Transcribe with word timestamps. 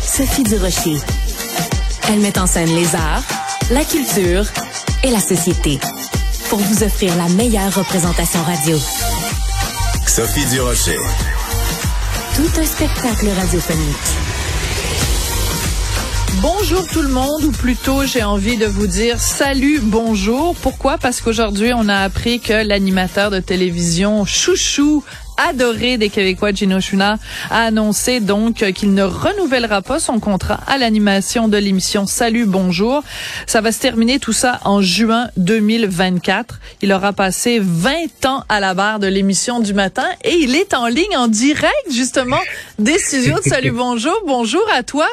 Sophie 0.00 0.42
Durocher. 0.42 0.96
Elle 2.08 2.20
met 2.20 2.38
en 2.38 2.46
scène 2.46 2.74
les 2.74 2.94
arts, 2.94 3.22
la 3.70 3.84
culture 3.84 4.44
et 5.02 5.10
la 5.10 5.20
société 5.20 5.78
pour 6.48 6.58
vous 6.58 6.82
offrir 6.82 7.16
la 7.16 7.28
meilleure 7.30 7.74
représentation 7.74 8.42
radio. 8.42 8.76
Sophie 10.06 10.44
Durocher. 10.50 10.98
Tout 12.36 12.60
un 12.60 12.66
spectacle 12.66 13.28
radiophonique. 13.28 13.96
Bonjour 16.42 16.86
tout 16.88 17.02
le 17.02 17.08
monde, 17.08 17.44
ou 17.44 17.52
plutôt 17.52 18.04
j'ai 18.04 18.22
envie 18.22 18.56
de 18.56 18.66
vous 18.66 18.86
dire 18.86 19.18
salut, 19.20 19.80
bonjour. 19.82 20.54
Pourquoi? 20.56 20.98
Parce 20.98 21.20
qu'aujourd'hui, 21.20 21.72
on 21.74 21.88
a 21.88 21.98
appris 21.98 22.40
que 22.40 22.52
l'animateur 22.52 23.30
de 23.30 23.38
télévision 23.38 24.24
chouchou 24.24 25.04
adoré 25.48 25.98
des 25.98 26.08
Québécois, 26.08 26.52
Gino 26.52 26.80
Chuna, 26.80 27.18
a 27.50 27.64
annoncé 27.64 28.20
donc 28.20 28.64
qu'il 28.72 28.94
ne 28.94 29.02
renouvellera 29.02 29.82
pas 29.82 29.98
son 29.98 30.20
contrat 30.20 30.60
à 30.66 30.78
l'animation 30.78 31.48
de 31.48 31.56
l'émission 31.56 32.06
Salut, 32.06 32.46
bonjour. 32.46 33.02
Ça 33.46 33.60
va 33.60 33.72
se 33.72 33.80
terminer 33.80 34.18
tout 34.18 34.32
ça 34.32 34.60
en 34.64 34.82
juin 34.82 35.28
2024. 35.36 36.60
Il 36.82 36.92
aura 36.92 37.12
passé 37.12 37.58
20 37.60 38.26
ans 38.26 38.44
à 38.48 38.60
la 38.60 38.74
barre 38.74 38.98
de 38.98 39.06
l'émission 39.06 39.60
du 39.60 39.74
matin 39.74 40.06
et 40.24 40.34
il 40.34 40.54
est 40.54 40.74
en 40.74 40.86
ligne 40.86 41.16
en 41.16 41.28
direct, 41.28 41.90
justement, 41.90 42.40
des 42.78 42.98
studios 42.98 43.38
de 43.38 43.48
Salut, 43.48 43.72
bonjour. 43.72 44.16
Bonjour 44.26 44.64
à 44.72 44.82
toi. 44.82 45.06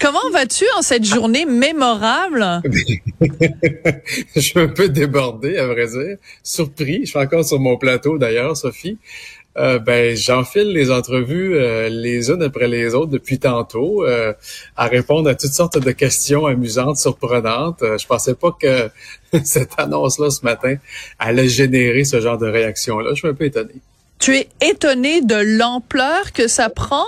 Comment 0.00 0.30
vas-tu 0.32 0.64
en 0.76 0.82
cette 0.82 1.04
journée 1.04 1.46
mémorable? 1.46 2.62
je 4.34 4.40
suis 4.40 4.60
un 4.60 4.68
peu 4.68 4.88
débordé, 4.88 5.56
à 5.56 5.66
vrai 5.66 5.86
dire. 5.86 6.16
Surpris. 6.42 7.00
Je 7.04 7.10
suis 7.10 7.18
encore 7.18 7.44
sur 7.44 7.60
mon 7.60 7.76
plateau, 7.76 8.18
d'ailleurs, 8.18 8.56
Sophie. 8.56 8.98
Euh, 9.56 9.78
ben, 9.78 10.16
j'enfile 10.16 10.72
les 10.72 10.90
entrevues 10.90 11.56
euh, 11.56 11.88
les 11.88 12.30
unes 12.30 12.42
après 12.42 12.68
les 12.68 12.94
autres 12.94 13.10
depuis 13.10 13.38
tantôt, 13.38 14.04
euh, 14.04 14.32
à 14.76 14.86
répondre 14.86 15.28
à 15.30 15.34
toutes 15.34 15.52
sortes 15.52 15.78
de 15.78 15.92
questions 15.92 16.46
amusantes, 16.46 16.98
surprenantes. 16.98 17.80
je 17.80 18.06
pensais 18.06 18.34
pas 18.34 18.56
que 18.60 18.90
cette 19.44 19.72
annonce-là 19.78 20.30
ce 20.30 20.44
matin 20.44 20.76
allait 21.18 21.48
générer 21.48 22.04
ce 22.04 22.20
genre 22.20 22.38
de 22.38 22.46
réaction-là. 22.46 23.10
Je 23.10 23.20
suis 23.20 23.28
un 23.28 23.34
peu 23.34 23.44
étonné 23.44 23.74
tu 24.24 24.36
es 24.36 24.48
étonné 24.62 25.20
de 25.20 25.34
l'ampleur 25.34 26.32
que 26.32 26.48
ça 26.48 26.70
prend 26.70 27.04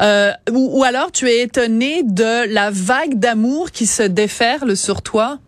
euh, 0.00 0.32
ou, 0.50 0.84
alors 0.84 1.10
tu 1.12 1.26
es 1.26 1.40
étonné 1.40 2.02
de 2.02 2.46
la 2.52 2.70
vague 2.70 3.18
d'amour 3.18 3.70
qui 3.70 3.86
se 3.86 4.02
déferle 4.02 4.76
sur 4.76 5.00
toi? 5.00 5.38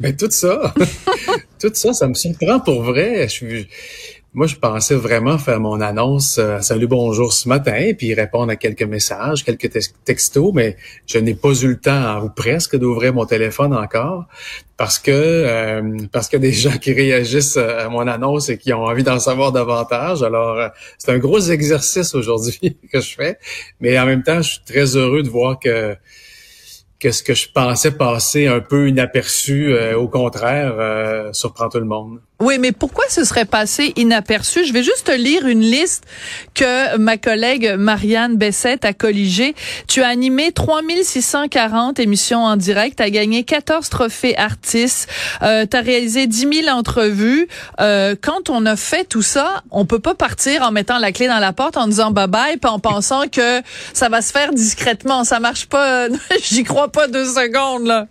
Ben 0.00 0.16
tout 0.16 0.30
ça, 0.30 0.72
tout 1.60 1.70
ça, 1.74 1.92
ça 1.92 2.08
me 2.08 2.14
surprend 2.14 2.60
pour 2.60 2.82
vrai. 2.82 3.24
Je 3.24 3.32
suis, 3.32 3.68
moi, 4.36 4.46
je 4.46 4.56
pensais 4.56 4.94
vraiment 4.94 5.38
faire 5.38 5.60
mon 5.60 5.80
annonce 5.80 6.36
euh, 6.36 6.60
Salut, 6.60 6.86
bonjour 6.86 7.32
ce 7.32 7.48
matin, 7.48 7.92
puis 7.96 8.12
répondre 8.12 8.52
à 8.52 8.56
quelques 8.56 8.82
messages, 8.82 9.42
quelques 9.42 9.70
textos, 10.04 10.52
mais 10.52 10.76
je 11.06 11.16
n'ai 11.16 11.34
pas 11.34 11.54
eu 11.54 11.68
le 11.68 11.80
temps, 11.80 12.22
ou 12.22 12.28
presque, 12.28 12.76
d'ouvrir 12.76 13.14
mon 13.14 13.24
téléphone 13.24 13.74
encore, 13.74 14.26
parce 14.76 14.98
que 14.98 15.10
euh, 15.10 15.96
parce 16.12 16.28
des 16.28 16.52
gens 16.64 16.76
qui 16.76 16.92
réagissent 16.92 17.56
à 17.56 17.88
mon 17.88 18.06
annonce 18.06 18.50
et 18.50 18.58
qui 18.58 18.74
ont 18.74 18.84
envie 18.84 19.04
d'en 19.04 19.18
savoir 19.18 19.52
davantage. 19.52 20.22
Alors, 20.22 20.58
euh, 20.58 20.68
c'est 20.98 21.12
un 21.12 21.18
gros 21.18 21.40
exercice 21.40 22.14
aujourd'hui 22.14 22.76
que 22.92 23.00
je 23.00 23.14
fais, 23.14 23.38
mais 23.80 23.98
en 23.98 24.04
même 24.04 24.22
temps, 24.22 24.42
je 24.42 24.50
suis 24.50 24.64
très 24.66 24.96
heureux 24.96 25.22
de 25.22 25.30
voir 25.30 25.58
que 25.58 25.96
que 26.98 27.10
ce 27.10 27.22
que 27.22 27.34
je 27.34 27.48
pensais 27.50 27.92
passer 27.92 28.48
un 28.48 28.60
peu 28.60 28.88
inaperçu, 28.88 29.74
au 29.94 30.08
contraire, 30.08 31.28
surprend 31.32 31.68
tout 31.68 31.78
le 31.78 31.84
monde. 31.84 32.20
Oui, 32.38 32.58
mais 32.58 32.72
pourquoi 32.72 33.04
ce 33.08 33.24
serait 33.24 33.46
passé 33.46 33.94
inaperçu? 33.96 34.66
Je 34.66 34.72
vais 34.74 34.82
juste 34.82 35.10
lire 35.10 35.46
une 35.46 35.62
liste 35.62 36.04
que 36.52 36.98
ma 36.98 37.16
collègue 37.16 37.76
Marianne 37.78 38.36
Bessette 38.36 38.84
a 38.84 38.92
colligée. 38.92 39.54
Tu 39.88 40.02
as 40.02 40.08
animé 40.08 40.52
3640 40.52 41.98
émissions 41.98 42.44
en 42.44 42.56
direct, 42.56 42.98
tu 42.98 43.02
as 43.02 43.08
gagné 43.08 43.42
14 43.42 43.88
trophées 43.88 44.36
artistes, 44.36 45.08
euh, 45.42 45.64
tu 45.64 45.78
as 45.78 45.80
réalisé 45.80 46.26
10 46.26 46.64
000 46.64 46.76
entrevues. 46.76 47.48
Euh, 47.80 48.14
quand 48.20 48.50
on 48.50 48.66
a 48.66 48.76
fait 48.76 49.04
tout 49.04 49.22
ça, 49.22 49.62
on 49.70 49.86
peut 49.86 49.98
pas 49.98 50.14
partir 50.14 50.60
en 50.60 50.72
mettant 50.72 50.98
la 50.98 51.12
clé 51.12 51.28
dans 51.28 51.38
la 51.38 51.54
porte 51.54 51.78
en 51.78 51.86
disant 51.86 52.12
bye-bye, 52.12 52.58
puis 52.58 52.70
en 52.70 52.78
pensant 52.78 53.28
que 53.28 53.62
ça 53.94 54.10
va 54.10 54.20
se 54.20 54.32
faire 54.32 54.52
discrètement. 54.52 55.24
Ça 55.24 55.40
marche 55.40 55.66
pas. 55.66 56.08
J'y 56.42 56.64
crois 56.64 56.92
pas 56.92 57.08
deux 57.08 57.24
secondes, 57.24 57.86
là. 57.86 58.08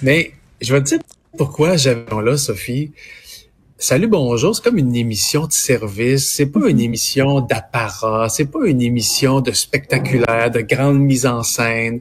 mais 0.00 0.32
je 0.60 0.72
vais 0.72 0.80
te 0.80 0.90
dire 0.90 1.00
pourquoi 1.36 1.76
j'avais 1.76 2.04
là, 2.22 2.36
Sophie? 2.36 2.92
Salut, 3.76 4.06
bonjour, 4.06 4.54
c'est 4.54 4.62
comme 4.62 4.78
une 4.78 4.94
émission 4.94 5.46
de 5.46 5.52
service, 5.52 6.32
c'est 6.32 6.46
pas 6.46 6.68
une 6.68 6.80
émission 6.80 7.40
d'apparat, 7.40 8.28
c'est 8.28 8.46
pas 8.46 8.66
une 8.66 8.80
émission 8.80 9.40
de 9.40 9.50
spectaculaire, 9.50 10.50
de 10.50 10.60
grande 10.60 11.00
mise 11.00 11.26
en 11.26 11.42
scène. 11.42 12.00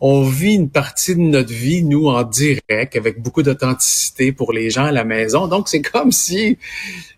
On 0.00 0.24
vit 0.24 0.54
une 0.54 0.68
partie 0.68 1.14
de 1.14 1.20
notre 1.20 1.52
vie, 1.52 1.84
nous, 1.84 2.08
en 2.08 2.24
direct, 2.24 2.96
avec 2.96 3.22
beaucoup 3.22 3.42
d'authenticité 3.42 4.32
pour 4.32 4.52
les 4.52 4.68
gens 4.68 4.84
à 4.84 4.92
la 4.92 5.04
maison. 5.04 5.46
Donc, 5.46 5.68
c'est 5.68 5.80
comme 5.80 6.10
si, 6.12 6.58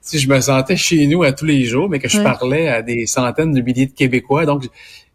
si 0.03 0.19
je 0.19 0.29
me 0.29 0.39
sentais 0.41 0.77
chez 0.77 1.07
nous 1.07 1.23
à 1.23 1.33
tous 1.33 1.47
les 1.47 1.65
jours, 1.65 1.89
mais 1.89 1.99
que 1.99 2.09
je 2.09 2.21
parlais 2.21 2.69
à 2.69 2.83
des 2.83 3.07
centaines 3.07 3.53
de 3.53 3.63
milliers 3.63 3.87
de 3.87 3.95
Québécois. 3.95 4.45
Donc, 4.45 4.65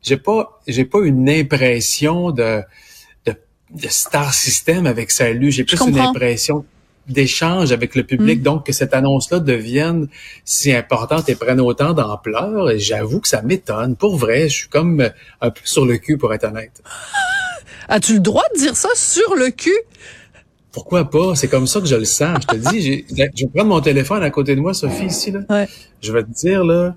j'ai 0.01 0.17
pas, 0.17 0.59
j'ai 0.67 0.85
pas 0.85 1.05
une 1.05 1.29
impression 1.29 2.31
de, 2.31 2.63
de 3.71 3.87
star 3.87 4.33
system 4.33 4.85
avec 4.85 5.11
Salut. 5.11 5.51
J'ai 5.51 5.63
plus 5.63 5.79
une 5.81 5.99
impression 5.99 6.65
d'échange 7.07 7.71
avec 7.71 7.95
le 7.95 8.03
public. 8.03 8.39
Mm. 8.39 8.43
Donc, 8.43 8.65
que 8.65 8.71
cette 8.71 8.93
annonce-là 8.93 9.39
devienne 9.39 10.07
si 10.45 10.71
importante 10.73 11.27
et 11.29 11.35
prenne 11.35 11.59
autant 11.59 11.93
d'ampleur, 11.93 12.71
j'avoue 12.77 13.19
que 13.19 13.27
ça 13.27 13.41
m'étonne. 13.41 13.95
Pour 13.95 14.17
vrai, 14.17 14.47
je 14.47 14.53
suis 14.53 14.69
comme 14.69 15.09
un 15.41 15.49
peu 15.49 15.61
sur 15.63 15.85
le 15.85 15.97
cul, 15.97 16.17
pour 16.17 16.33
être 16.33 16.45
honnête. 16.45 16.81
As-tu 17.89 18.13
le 18.13 18.19
droit 18.19 18.43
de 18.53 18.59
dire 18.59 18.75
ça 18.75 18.89
sur 18.95 19.35
le 19.35 19.49
cul? 19.49 19.77
Pourquoi 20.71 21.09
pas? 21.09 21.33
C'est 21.35 21.47
comme 21.47 21.65
ça 21.65 21.79
que 21.79 21.87
je 21.87 21.95
le 21.95 22.05
sens. 22.05 22.37
Je 22.43 22.47
te 22.47 22.69
dis, 22.69 23.05
je 23.09 23.15
vais 23.15 23.51
prendre 23.51 23.69
mon 23.69 23.81
téléphone 23.81 24.21
à 24.21 24.29
côté 24.29 24.55
de 24.55 24.61
moi, 24.61 24.75
Sophie, 24.75 25.07
ici. 25.07 25.31
Là. 25.31 25.65
Je 25.99 26.11
vais 26.11 26.21
te 26.21 26.29
dire, 26.29 26.63
là, 26.63 26.95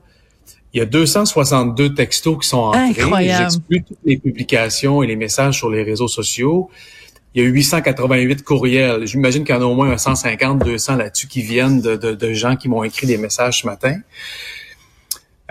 il 0.74 0.78
y 0.78 0.80
a 0.80 0.86
262 0.86 1.94
textos 1.94 2.38
qui 2.40 2.48
sont 2.48 2.58
entrés. 2.58 3.02
Incroyable. 3.02 3.50
J'exclus 3.50 3.84
toutes 3.84 3.98
les 4.04 4.16
publications 4.16 5.02
et 5.02 5.06
les 5.06 5.16
messages 5.16 5.58
sur 5.58 5.70
les 5.70 5.82
réseaux 5.82 6.08
sociaux. 6.08 6.70
Il 7.34 7.42
y 7.42 7.46
a 7.46 7.48
888 7.48 8.42
courriels. 8.42 9.06
J'imagine 9.06 9.44
qu'il 9.44 9.54
y 9.54 9.58
en 9.58 9.62
a 9.62 9.64
au 9.64 9.74
moins 9.74 9.96
150, 9.96 10.64
200 10.64 10.96
là-dessus 10.96 11.28
qui 11.28 11.42
viennent 11.42 11.80
de, 11.80 11.96
de, 11.96 12.14
de 12.14 12.32
gens 12.32 12.56
qui 12.56 12.68
m'ont 12.68 12.84
écrit 12.84 13.06
des 13.06 13.18
messages 13.18 13.62
ce 13.62 13.66
matin. 13.66 13.96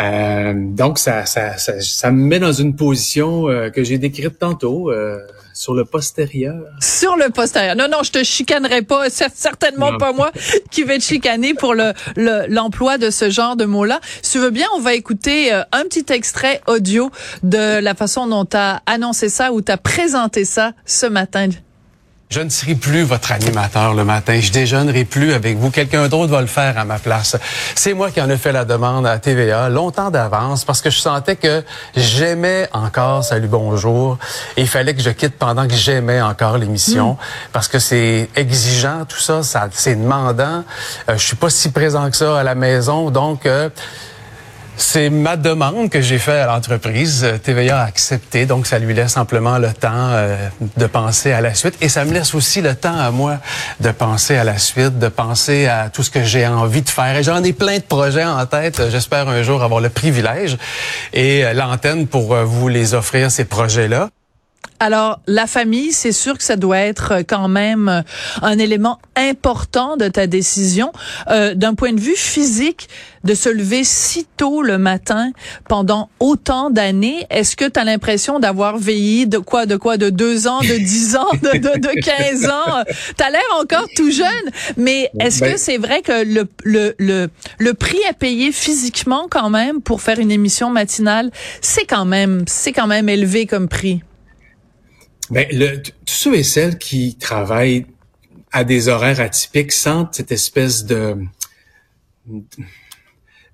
Euh, 0.01 0.53
donc, 0.55 0.99
ça, 0.99 1.25
ça, 1.25 1.57
ça, 1.57 1.79
ça, 1.79 2.11
me 2.11 2.23
met 2.23 2.39
dans 2.39 2.53
une 2.53 2.75
position 2.75 3.49
euh, 3.49 3.69
que 3.69 3.83
j'ai 3.83 3.97
décrite 3.97 4.39
tantôt, 4.39 4.89
euh, 4.89 5.19
sur 5.53 5.73
le 5.73 5.85
postérieur. 5.85 6.63
Sur 6.79 7.15
le 7.17 7.29
postérieur. 7.29 7.75
Non, 7.75 7.87
non, 7.89 8.03
je 8.03 8.11
te 8.11 8.23
chicanerai 8.23 8.81
pas. 8.81 9.09
C'est 9.09 9.33
certainement 9.35 9.97
pas 9.97 10.13
moi 10.13 10.31
qui 10.71 10.83
vais 10.83 10.97
te 10.97 11.03
chicaner 11.03 11.53
pour 11.53 11.73
le 11.75 11.93
l'emploi 12.15 12.97
de 12.97 13.09
ce 13.09 13.29
genre 13.29 13.55
de 13.55 13.65
mots-là. 13.65 13.99
Si 14.21 14.33
tu 14.33 14.39
veux 14.39 14.49
bien, 14.49 14.67
on 14.75 14.79
va 14.79 14.93
écouter 14.93 15.51
un 15.51 15.83
petit 15.83 16.05
extrait 16.11 16.61
audio 16.67 17.11
de 17.43 17.79
la 17.79 17.95
façon 17.95 18.27
dont 18.27 18.45
tu 18.45 18.57
as 18.57 18.81
annoncé 18.85 19.29
ça 19.29 19.51
ou 19.51 19.61
tu 19.61 19.71
as 19.71 19.77
présenté 19.77 20.45
ça 20.45 20.71
ce 20.85 21.05
matin. 21.05 21.49
Je 22.31 22.39
ne 22.39 22.47
serai 22.47 22.75
plus 22.75 23.03
votre 23.03 23.33
animateur 23.33 23.93
le 23.93 24.05
matin. 24.05 24.39
Je 24.39 24.53
déjeunerai 24.53 25.03
plus 25.03 25.33
avec 25.33 25.57
vous. 25.57 25.69
Quelqu'un 25.69 26.07
d'autre 26.07 26.31
va 26.31 26.39
le 26.39 26.47
faire 26.47 26.77
à 26.77 26.85
ma 26.85 26.97
place. 26.97 27.35
C'est 27.75 27.93
moi 27.93 28.09
qui 28.09 28.21
en 28.21 28.29
ai 28.29 28.37
fait 28.37 28.53
la 28.53 28.63
demande 28.63 29.05
à 29.05 29.19
TVA 29.19 29.67
longtemps 29.67 30.09
d'avance 30.09 30.63
parce 30.63 30.79
que 30.79 30.89
je 30.89 30.97
sentais 30.97 31.35
que 31.35 31.61
j'aimais 31.93 32.69
encore 32.71 33.25
Salut 33.25 33.49
Bonjour. 33.49 34.17
Et 34.55 34.61
il 34.61 34.67
fallait 34.69 34.93
que 34.95 35.01
je 35.01 35.09
quitte 35.09 35.37
pendant 35.37 35.67
que 35.67 35.73
j'aimais 35.73 36.21
encore 36.21 36.57
l'émission 36.57 37.17
parce 37.51 37.67
que 37.67 37.79
c'est 37.79 38.29
exigeant 38.37 39.03
tout 39.03 39.19
ça, 39.19 39.43
ça 39.43 39.67
c'est 39.69 39.95
demandant. 39.95 40.63
Euh, 41.09 41.17
je 41.17 41.25
suis 41.25 41.35
pas 41.35 41.49
si 41.49 41.69
présent 41.69 42.09
que 42.09 42.15
ça 42.15 42.39
à 42.39 42.43
la 42.43 42.55
maison, 42.55 43.11
donc. 43.11 43.45
euh, 43.45 43.67
c'est 44.77 45.09
ma 45.09 45.37
demande 45.37 45.89
que 45.89 46.01
j'ai 46.01 46.17
faite 46.17 46.41
à 46.41 46.47
l'entreprise. 46.47 47.23
Euh, 47.23 47.37
TVA 47.37 47.81
a 47.81 47.85
accepté, 47.85 48.45
donc 48.45 48.67
ça 48.67 48.79
lui 48.79 48.93
laisse 48.93 49.17
amplement 49.17 49.57
le 49.57 49.71
temps 49.73 49.89
euh, 49.93 50.49
de 50.77 50.85
penser 50.85 51.31
à 51.31 51.41
la 51.41 51.53
suite. 51.53 51.75
Et 51.81 51.89
ça 51.89 52.05
me 52.05 52.13
laisse 52.13 52.33
aussi 52.33 52.61
le 52.61 52.75
temps 52.75 52.97
à 52.97 53.11
moi 53.11 53.37
de 53.79 53.91
penser 53.91 54.35
à 54.37 54.43
la 54.43 54.57
suite, 54.57 54.99
de 54.99 55.07
penser 55.07 55.67
à 55.67 55.89
tout 55.89 56.03
ce 56.03 56.09
que 56.09 56.23
j'ai 56.23 56.47
envie 56.47 56.81
de 56.81 56.89
faire. 56.89 57.15
Et 57.15 57.23
j'en 57.23 57.43
ai 57.43 57.53
plein 57.53 57.77
de 57.77 57.83
projets 57.83 58.25
en 58.25 58.45
tête. 58.45 58.81
J'espère 58.89 59.27
un 59.27 59.43
jour 59.43 59.63
avoir 59.63 59.81
le 59.81 59.89
privilège 59.89 60.57
et 61.13 61.45
euh, 61.45 61.53
l'antenne 61.53 62.07
pour 62.07 62.35
vous 62.35 62.67
les 62.67 62.93
offrir, 62.93 63.31
ces 63.31 63.45
projets-là. 63.45 64.09
Alors, 64.79 65.19
la 65.27 65.45
famille, 65.45 65.91
c'est 65.91 66.11
sûr 66.11 66.35
que 66.35 66.43
ça 66.43 66.55
doit 66.55 66.79
être 66.79 67.11
euh, 67.11 67.21
quand 67.27 67.47
même 67.47 67.87
euh, 67.87 68.01
un 68.41 68.57
élément 68.57 68.97
important 69.15 69.95
de 69.95 70.07
ta 70.07 70.25
décision. 70.25 70.91
Euh, 71.29 71.53
D'un 71.53 71.75
point 71.75 71.93
de 71.93 71.99
vue 71.99 72.15
physique, 72.15 72.89
de 73.23 73.35
se 73.35 73.47
lever 73.49 73.83
si 73.83 74.25
tôt 74.37 74.63
le 74.63 74.79
matin 74.79 75.33
pendant 75.69 76.09
autant 76.19 76.71
d'années, 76.71 77.27
est-ce 77.29 77.55
que 77.55 77.65
tu 77.65 77.79
as 77.79 77.83
l'impression 77.83 78.39
d'avoir 78.39 78.79
veillé 78.79 79.27
de 79.27 79.37
quoi, 79.37 79.67
de 79.67 79.75
quoi, 79.75 79.97
de 79.97 80.09
deux 80.09 80.47
ans, 80.47 80.61
de 80.61 80.77
dix 80.79 81.15
ans, 81.15 81.29
de, 81.43 81.59
de, 81.59 81.79
de 81.79 82.01
15 82.01 82.49
ans? 82.49 82.83
Tu 83.15 83.23
as 83.23 83.29
l'air 83.29 83.41
encore 83.61 83.85
tout 83.95 84.09
jeune, 84.09 84.25
mais 84.77 85.11
est-ce 85.19 85.41
Ben- 85.41 85.53
que 85.53 85.59
c'est 85.59 85.77
vrai 85.77 86.01
que 86.01 86.23
le, 86.25 86.47
le, 86.63 86.95
le, 86.97 87.29
le 87.59 87.73
prix 87.75 87.99
à 88.09 88.13
payer 88.13 88.51
physiquement 88.51 89.27
quand 89.29 89.51
même 89.51 89.79
pour 89.79 90.01
faire 90.01 90.17
une 90.17 90.31
émission 90.31 90.71
matinale, 90.71 91.29
c'est 91.61 91.85
quand 91.85 92.05
même, 92.05 92.45
c'est 92.47 92.71
quand 92.71 92.87
même 92.87 93.09
élevé 93.09 93.45
comme 93.45 93.67
prix? 93.67 94.01
Ben, 95.31 95.47
le, 95.51 95.81
ceux 96.05 96.35
et 96.35 96.43
celles 96.43 96.77
qui 96.77 97.15
travaillent 97.15 97.85
à 98.51 98.65
des 98.65 98.89
horaires 98.89 99.21
atypiques 99.21 99.71
sentent 99.71 100.13
cette 100.13 100.31
espèce 100.31 100.85
de 100.85 101.17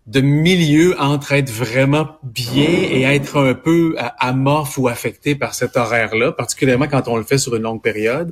de 0.07 0.21
milieu 0.21 0.95
entre 0.99 1.33
être 1.33 1.51
vraiment 1.51 2.17
bien 2.23 2.69
et 2.69 3.03
être 3.03 3.37
un 3.37 3.53
peu 3.53 3.95
amorphe 4.17 4.77
ou 4.77 4.87
affecté 4.87 5.35
par 5.35 5.53
cet 5.53 5.75
horaire-là, 5.75 6.31
particulièrement 6.31 6.87
quand 6.87 7.09
on 7.09 7.17
le 7.17 7.23
fait 7.23 7.37
sur 7.37 7.55
une 7.55 7.63
longue 7.63 7.81
période. 7.81 8.31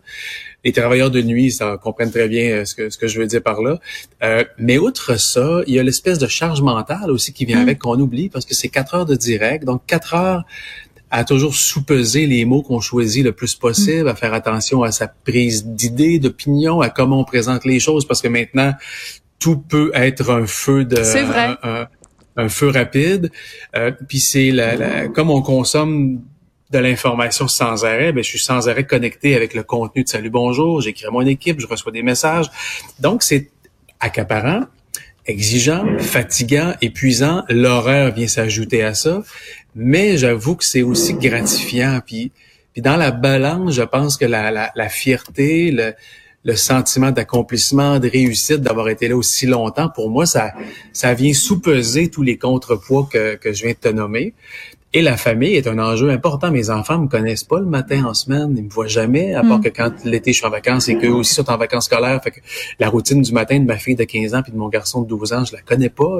Les 0.64 0.72
travailleurs 0.72 1.12
de 1.12 1.22
nuit, 1.22 1.52
ça 1.52 1.78
comprennent 1.78 2.12
très 2.12 2.30
bien 2.30 2.50
euh, 2.50 2.66
ce 2.66 2.74
que, 2.76 2.90
ce 2.90 2.98
que 2.98 3.08
je 3.08 3.20
veux 3.20 3.28
dire 3.28 3.44
par 3.44 3.62
là. 3.62 3.80
Euh, 4.24 4.46
mais 4.58 4.78
outre 4.78 5.20
ça, 5.20 5.62
il 5.68 5.74
y 5.74 5.80
a 5.80 5.84
l'espèce 5.84 6.18
de 6.18 6.28
charge 6.28 6.62
mentale 6.62 7.12
aussi 7.12 7.34
qui 7.34 7.46
vient 7.46 7.62
avec 7.62 7.80
qu'on 7.80 8.00
oublie 8.00 8.30
parce 8.30 8.46
que 8.46 8.56
c'est 8.56 8.70
quatre 8.70 8.96
heures 8.96 9.06
de 9.06 9.16
direct. 9.16 9.66
Donc 9.66 9.86
quatre 9.86 10.16
heures 10.16 10.46
à 11.12 11.24
toujours 11.24 11.56
sous-peser 11.56 12.26
les 12.28 12.46
mots 12.46 12.62
qu'on 12.62 12.80
choisit 12.82 13.24
le 13.24 13.32
plus 13.32 13.56
possible, 13.56 14.10
à 14.10 14.16
faire 14.16 14.34
attention 14.34 14.84
à 14.84 14.92
sa 14.92 15.08
prise 15.08 15.66
d'idée, 15.66 16.20
d'opinion, 16.20 16.82
à 16.82 16.90
comment 16.90 17.20
on 17.20 17.24
présente 17.26 17.64
les 17.66 17.80
choses, 17.80 18.06
parce 18.08 18.22
que 18.22 18.28
maintenant, 18.28 18.74
tout 19.40 19.58
peut 19.58 19.92
être 19.94 20.32
un 20.32 20.46
feu 20.48 20.84
de 20.86 21.02
C'est 21.04 21.24
vrai. 21.24 21.56
Un, 21.64 21.82
un- 21.82 21.88
un 22.38 22.50
feu 22.50 22.68
rapide. 22.70 23.32
Euh, 23.78 23.92
puis 24.10 24.20
c'est 24.20 24.52
la, 24.52 24.76
la- 24.76 25.08
comme 25.08 25.30
on 25.30 25.42
consomme 25.42 26.22
de 26.72 26.80
l'information 26.80 27.48
sans 27.48 27.86
arrêt, 27.86 28.12
ben 28.12 28.22
je 28.24 28.28
suis 28.30 28.40
sans 28.40 28.68
arrêt 28.68 28.86
connecté 28.86 29.36
avec 29.36 29.54
le 29.54 29.64
contenu 29.64 30.04
de 30.04 30.10
Salut 30.10 30.32
Bonjour, 30.32 30.82
j'écris 30.82 31.06
à 31.06 31.12
mon 31.12 31.22
équipe, 31.22 31.62
je 31.62 31.68
reçois 31.68 31.94
des 31.94 32.02
messages. 32.04 32.48
Donc 33.00 33.24
c'est 33.24 33.52
accaparant, 34.02 34.64
exigeant, 35.26 35.86
fatigant, 36.00 36.74
épuisant. 36.82 37.44
L'horaire 37.50 38.14
vient 38.14 38.28
s'ajouter 38.28 38.84
à 38.84 38.94
ça, 38.94 39.24
mais 39.76 40.18
j'avoue 40.18 40.56
que 40.56 40.66
c'est 40.66 40.84
aussi 40.84 41.14
gratifiant. 41.14 42.00
Puis, 42.06 42.32
puis 42.74 42.82
dans 42.82 42.98
la 42.98 43.12
balance, 43.12 43.74
je 43.74 43.84
pense 43.84 44.18
que 44.18 44.26
la, 44.26 44.52
la, 44.52 44.72
la 44.76 44.90
fierté, 44.90 45.72
le, 45.72 45.94
le 46.46 46.56
sentiment 46.56 47.12
d'accomplissement, 47.12 48.00
de 48.00 48.08
réussite, 48.08 48.62
d'avoir 48.62 48.90
été 48.90 49.08
là 49.08 49.18
aussi 49.18 49.48
longtemps, 49.48 49.90
pour 49.90 50.12
moi, 50.12 50.28
ça, 50.28 50.54
ça 50.94 51.14
vient 51.16 51.34
sous-peser 51.34 52.10
tous 52.10 52.22
les 52.22 52.38
contrepoids 52.38 53.10
que, 53.12 53.36
que 53.36 53.52
je 53.52 53.64
viens 53.64 53.74
de 53.74 53.78
te 53.78 53.90
nommer. 53.90 54.34
Et 54.98 55.02
la 55.02 55.18
famille 55.18 55.56
est 55.56 55.68
un 55.68 55.78
enjeu 55.78 56.10
important. 56.10 56.52
Mes 56.52 56.70
enfants 56.70 56.98
me 56.98 57.10
connaissent 57.10 57.44
pas 57.44 57.60
le 57.60 57.66
matin 57.66 58.06
en 58.06 58.14
semaine. 58.14 58.56
Ils 58.58 58.64
me 58.64 58.70
voient 58.70 58.88
jamais, 58.88 59.34
à 59.34 59.44
part 59.44 59.60
que 59.60 59.68
quand 59.68 59.92
l'été 60.06 60.32
je 60.32 60.38
suis 60.38 60.46
en 60.46 60.50
vacances 60.50 60.88
et 60.88 60.98
qu'eux 60.98 61.12
aussi 61.12 61.34
sont 61.34 61.50
en 61.50 61.58
vacances 61.58 61.88
scolaires. 61.88 62.24
Fait 62.24 62.32
que 62.32 62.40
la 62.80 62.88
routine 62.88 63.22
du 63.22 63.34
matin 63.34 63.60
de 63.60 63.66
ma 63.66 63.76
fille 63.76 63.96
de 63.96 64.06
15 64.06 64.36
ans 64.36 64.42
puis 64.42 64.54
de 64.54 64.58
mon 64.58 64.70
garçon 64.70 65.02
de 65.02 65.08
12 65.10 65.34
ans, 65.34 65.44
je 65.44 65.54
la 65.54 65.62
connais 65.62 65.90
pas. 65.90 66.20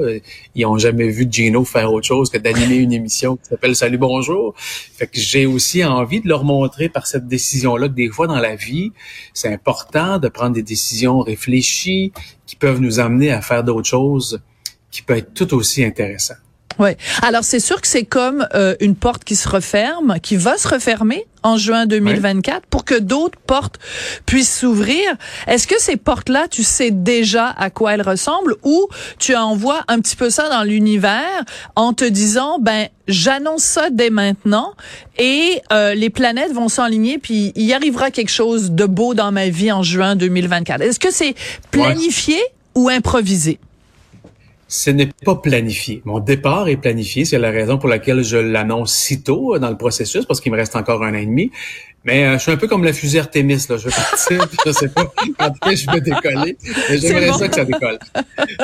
Ils 0.54 0.66
ont 0.66 0.76
jamais 0.76 1.08
vu 1.08 1.26
Gino 1.30 1.64
faire 1.64 1.90
autre 1.90 2.06
chose 2.06 2.28
que 2.28 2.36
d'animer 2.36 2.74
une 2.74 2.92
émission 2.92 3.36
qui 3.36 3.46
s'appelle 3.48 3.74
Salut 3.74 3.96
Bonjour. 3.96 4.52
Fait 4.58 5.06
que 5.06 5.18
j'ai 5.18 5.46
aussi 5.46 5.82
envie 5.82 6.20
de 6.20 6.28
leur 6.28 6.44
montrer 6.44 6.90
par 6.90 7.06
cette 7.06 7.26
décision-là 7.26 7.88
que 7.88 7.94
des 7.94 8.10
fois 8.10 8.26
dans 8.26 8.40
la 8.40 8.56
vie, 8.56 8.92
c'est 9.32 9.50
important 9.50 10.18
de 10.18 10.28
prendre 10.28 10.52
des 10.52 10.62
décisions 10.62 11.20
réfléchies 11.20 12.12
qui 12.44 12.56
peuvent 12.56 12.82
nous 12.82 13.00
amener 13.00 13.30
à 13.30 13.40
faire 13.40 13.64
d'autres 13.64 13.88
choses 13.88 14.42
qui 14.90 15.00
peuvent 15.00 15.16
être 15.16 15.32
tout 15.32 15.54
aussi 15.54 15.82
intéressantes. 15.82 16.45
Oui. 16.78 16.90
Alors 17.22 17.44
c'est 17.44 17.60
sûr 17.60 17.80
que 17.80 17.88
c'est 17.88 18.04
comme 18.04 18.46
euh, 18.54 18.74
une 18.80 18.96
porte 18.96 19.24
qui 19.24 19.36
se 19.36 19.48
referme, 19.48 20.18
qui 20.22 20.36
va 20.36 20.58
se 20.58 20.68
refermer 20.68 21.26
en 21.42 21.56
juin 21.56 21.86
2024 21.86 22.66
pour 22.66 22.84
que 22.84 22.98
d'autres 22.98 23.38
portes 23.38 23.78
puissent 24.26 24.58
s'ouvrir. 24.58 25.00
Est-ce 25.46 25.66
que 25.66 25.80
ces 25.80 25.96
portes-là, 25.96 26.48
tu 26.48 26.62
sais 26.62 26.90
déjà 26.90 27.48
à 27.48 27.70
quoi 27.70 27.94
elles 27.94 28.02
ressemblent 28.02 28.56
ou 28.62 28.88
tu 29.18 29.34
envoies 29.36 29.80
un 29.88 30.00
petit 30.00 30.16
peu 30.16 30.28
ça 30.28 30.48
dans 30.48 30.64
l'univers 30.64 31.44
en 31.76 31.92
te 31.92 32.04
disant 32.04 32.58
ben 32.60 32.88
j'annonce 33.06 33.62
ça 33.62 33.90
dès 33.90 34.10
maintenant 34.10 34.74
et 35.18 35.62
euh, 35.72 35.94
les 35.94 36.10
planètes 36.10 36.52
vont 36.52 36.68
s'enligner 36.68 37.18
puis 37.18 37.52
il 37.54 37.64
y 37.64 37.72
arrivera 37.72 38.10
quelque 38.10 38.32
chose 38.32 38.72
de 38.72 38.84
beau 38.84 39.14
dans 39.14 39.32
ma 39.32 39.48
vie 39.48 39.70
en 39.72 39.82
juin 39.82 40.16
2024. 40.16 40.82
Est-ce 40.82 40.98
que 41.00 41.12
c'est 41.12 41.34
planifié 41.70 42.38
ou 42.74 42.88
improvisé? 42.88 43.60
Ce 44.68 44.90
n'est 44.90 45.08
pas 45.24 45.36
planifié. 45.36 46.02
Mon 46.04 46.18
départ 46.18 46.68
est 46.68 46.76
planifié. 46.76 47.24
C'est 47.24 47.38
la 47.38 47.50
raison 47.50 47.78
pour 47.78 47.88
laquelle 47.88 48.24
je 48.24 48.36
l'annonce 48.36 48.92
si 48.94 49.22
tôt 49.22 49.54
euh, 49.54 49.58
dans 49.58 49.70
le 49.70 49.76
processus, 49.76 50.24
parce 50.26 50.40
qu'il 50.40 50.50
me 50.50 50.56
reste 50.56 50.74
encore 50.74 51.04
un 51.04 51.10
an 51.12 51.18
et 51.18 51.26
demi. 51.26 51.52
Mais 52.04 52.24
euh, 52.24 52.32
je 52.34 52.42
suis 52.42 52.52
un 52.52 52.56
peu 52.56 52.68
comme 52.68 52.84
la 52.84 52.92
fusée 52.92 53.18
Artemis, 53.18 53.66
là. 53.68 53.76
Je 53.76 53.88
vais 53.88 53.94
partir, 53.94 54.48
puis 54.48 54.58
je 54.66 54.72
sais 54.72 54.88
pas 54.88 55.12
quand 55.38 55.52
je 55.66 55.90
vais 55.90 56.00
décoller. 56.00 56.56
Mais 56.88 56.98
j'aimerais 56.98 57.30
bon. 57.30 57.38
ça 57.38 57.48
que 57.48 57.54
ça 57.54 57.64
décolle. 57.64 57.98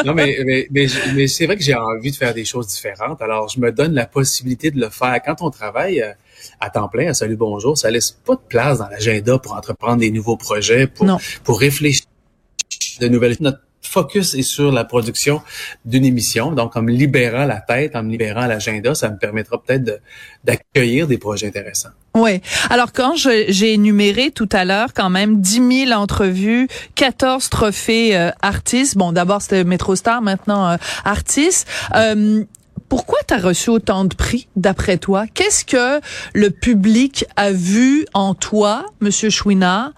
Non, 0.05 0.15
mais, 0.15 0.39
mais, 0.45 0.69
mais, 0.71 0.87
mais 1.15 1.27
c'est 1.27 1.47
vrai 1.47 1.57
que 1.57 1.63
j'ai 1.63 1.75
envie 1.75 2.11
de 2.11 2.17
faire 2.17 2.35
des 2.35 2.45
choses 2.45 2.69
différentes. 2.69 3.21
Alors, 3.21 3.49
je 3.49 3.61
me 3.61 3.73
donne 3.73 3.95
la 3.95 4.07
possibilité 4.07 4.71
de 4.71 4.81
le 4.81 4.91
faire. 4.91 5.21
Quand 5.25 5.37
on 5.41 5.51
travaille 5.51 6.03
euh, 6.03 6.13
à 6.61 6.71
temps 6.71 6.89
plein, 6.89 7.09
à 7.11 7.15
Salut 7.15 7.37
Bonjour, 7.37 7.77
ça 7.77 7.91
laisse 7.91 8.11
pas 8.13 8.35
de 8.35 8.41
place 8.49 8.79
dans 8.79 8.89
l'agenda 8.89 9.39
pour 9.39 9.55
entreprendre 9.55 9.99
des 9.99 10.11
nouveaux 10.11 10.37
projets, 10.37 10.87
pour, 10.87 11.07
Non. 11.07 11.19
pour 11.43 11.61
réfléchir 11.61 12.07
de 13.01 13.09
nouvelles. 13.09 13.37
Notre 13.41 13.59
focus 13.93 14.35
est 14.35 14.43
sur 14.43 14.73
la 14.73 14.85
production 14.85 15.43
d'une 15.85 16.05
émission. 16.05 16.53
Donc, 16.53 16.77
en 16.77 16.83
me 16.83 16.91
libérant 16.91 17.45
la 17.45 17.61
tête, 17.61 17.95
en 17.95 18.03
me 18.03 18.11
libérant 18.11 18.47
l'agenda, 18.47 18.95
ça 18.95 19.11
me 19.11 19.19
permettra 19.19 19.63
peut-être 19.63 20.01
d'accueillir 20.45 21.07
des 21.07 21.19
projets 21.19 21.47
intéressants. 21.47 21.91
Oui. 22.15 22.43
Alors 22.69 22.93
quand 22.93 23.15
j'ai 23.17 23.73
énuméré 23.73 24.31
tout 24.31 24.49
à 24.53 24.67
l'heure 24.67 24.93
quand 24.95 25.09
même 25.09 25.41
10 25.41 25.87
000 25.87 25.99
entrevues, 25.99 26.69
14 26.95 27.49
trophées 27.49 28.17
euh, 28.17 28.31
artistes. 28.43 28.99
Bon, 28.99 29.13
d'abord 29.13 29.41
c'était 29.41 29.65
Metro 29.65 29.97
Star, 29.97 30.21
maintenant 30.21 30.69
euh, 30.69 30.77
artistes. 31.05 31.67
Euh, 31.95 32.45
pourquoi 32.91 33.19
tu 33.27 33.33
as 33.33 33.39
reçu 33.39 33.71
autant 33.71 34.05
de 34.05 34.15
prix, 34.15 34.49
d'après 34.57 34.99
toi? 34.99 35.25
Qu'est-ce 35.33 35.65
que 35.65 36.03
le 36.35 36.51
public 36.51 37.25
a 37.37 37.51
vu 37.51 38.05
en 38.13 38.35
toi, 38.35 38.85
Monsieur 39.01 39.31
Chouinard, 39.31 39.93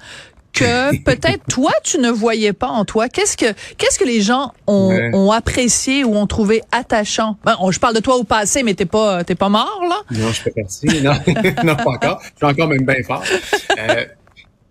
que 0.55 0.97
peut-être 1.03 1.43
toi, 1.49 1.73
tu 1.83 1.99
ne 1.99 2.11
voyais 2.11 2.53
pas 2.53 2.69
en 2.69 2.85
toi? 2.85 3.09
Qu'est-ce 3.09 3.37
que 3.37 3.47
qu'est-ce 3.77 3.99
que 3.99 4.05
les 4.05 4.21
gens 4.21 4.53
ont, 4.67 4.89
Ouais. 4.89 5.11
ont 5.13 5.31
apprécié 5.33 6.05
ou 6.05 6.17
ont 6.17 6.27
trouvé 6.27 6.63
attachant? 6.73 7.37
Ben, 7.45 7.57
on- 7.61 7.71
je 7.71 7.79
parle 7.81 7.95
de 7.95 8.01
toi 8.01 8.17
au 8.17 8.25
passé, 8.25 8.63
mais 8.63 8.75
t'es 8.75 8.87
pas, 8.87 9.25
t'es 9.25 9.35
pas 9.35 9.49
mort, 9.49 9.83
là? 9.89 9.97
Non, 10.11 10.29
je 10.33 10.41
fais 10.43 10.51
partie. 10.53 11.03
Non, 11.03 11.13
non, 11.65 11.77
pas 11.77 11.91
encore. 11.91 12.21
Je 12.23 12.29
suis 12.37 12.47
encore 12.47 12.69
même 12.69 12.85
bien 12.87 13.03
fort. 13.07 13.23
Euh, 13.79 14.05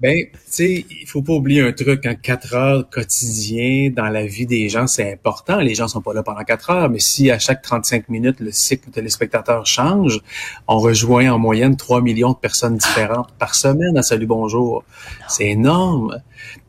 ben, 0.04 0.26
tu 0.34 0.38
sais, 0.48 0.86
il 0.90 1.08
faut 1.08 1.22
pas 1.22 1.32
oublier 1.32 1.62
un 1.62 1.72
truc. 1.72 2.06
En 2.06 2.14
quatre 2.14 2.54
heures 2.56 2.90
quotidien 2.90 3.90
dans 3.90 4.10
la 4.10 4.26
vie 4.26 4.46
des 4.46 4.68
gens, 4.68 4.86
c'est 4.86 5.14
important. 5.14 5.60
Les 5.60 5.76
gens 5.76 5.88
sont 5.88 6.02
pas 6.02 6.14
là 6.14 6.22
pendant 6.24 6.44
quatre 6.44 6.72
heures, 6.72 6.90
mais 6.90 7.00
si 7.00 7.32
à 7.32 7.40
chaque 7.40 7.62
35 7.62 8.10
minutes, 8.10 8.42
le 8.42 8.52
cycle 8.52 8.90
téléspectateur 8.90 9.66
change, 9.66 10.20
on 10.68 10.78
rejoint 10.80 11.32
en 11.32 11.40
moyenne 11.40 11.78
3 11.78 12.02
millions 12.02 12.34
de 12.34 12.38
personnes 12.38 12.76
différentes 12.76 13.32
par 13.40 13.56
semaine 13.56 13.98
à 13.98 14.02
Salut 14.02 14.26
Bonjour. 14.26 14.84
C'est 15.30 15.48
énorme. 15.48 16.22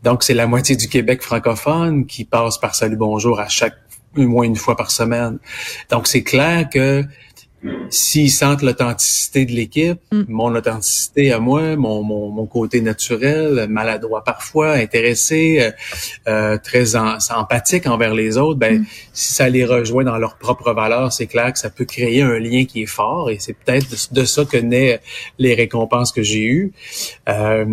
Donc, 0.04 0.22
c'est 0.22 0.34
la 0.34 0.46
moitié 0.46 0.76
du 0.76 0.88
Québec 0.88 1.20
francophone 1.20 2.06
qui 2.06 2.24
passe 2.24 2.58
par 2.58 2.76
Salut 2.76 2.96
Bonjour 2.96 3.40
à 3.40 3.48
chaque 3.48 3.74
au 4.16 4.28
moins 4.28 4.44
une 4.44 4.54
fois 4.54 4.76
par 4.76 4.92
semaine. 4.92 5.38
Donc, 5.90 6.06
c'est 6.06 6.22
clair 6.22 6.68
que 6.70 7.02
s'ils 7.90 8.30
sentent 8.30 8.62
l'authenticité 8.62 9.44
de 9.46 9.52
l'équipe, 9.52 9.98
Mm. 10.12 10.22
mon 10.28 10.54
authenticité 10.54 11.32
à 11.32 11.38
moi, 11.38 11.76
mon, 11.76 12.02
mon, 12.02 12.28
mon 12.30 12.46
côté 12.46 12.80
naturel, 12.80 13.66
maladroit 13.68 14.22
parfois, 14.24 14.72
intéressé, 14.72 15.58
euh, 15.60 15.70
euh, 16.28 16.58
très 16.62 16.96
en- 16.96 17.18
empathique 17.36 17.86
envers 17.86 18.14
les 18.14 18.36
autres, 18.38 18.58
ben 18.58 18.80
Mm. 18.80 18.86
si 19.12 19.32
ça 19.34 19.48
les 19.48 19.64
rejoint 19.64 20.04
dans 20.04 20.18
leurs 20.18 20.36
propres 20.36 20.72
valeurs, 20.72 21.12
c'est 21.12 21.26
clair 21.26 21.52
que 21.52 21.58
ça 21.58 21.70
peut 21.70 21.84
créer 21.84 22.22
un 22.22 22.38
lien 22.38 22.64
qui 22.64 22.82
est 22.82 22.86
fort 22.86 23.30
et 23.30 23.38
c'est 23.38 23.54
peut-être 23.54 23.88
de, 23.90 24.20
de 24.20 24.24
ça 24.24 24.44
que 24.44 24.56
naissent 24.56 25.00
les 25.38 25.54
récompenses 25.54 26.12
que 26.12 26.22
j'ai 26.22 26.44
eues. 26.44 26.72
Euh, 27.28 27.64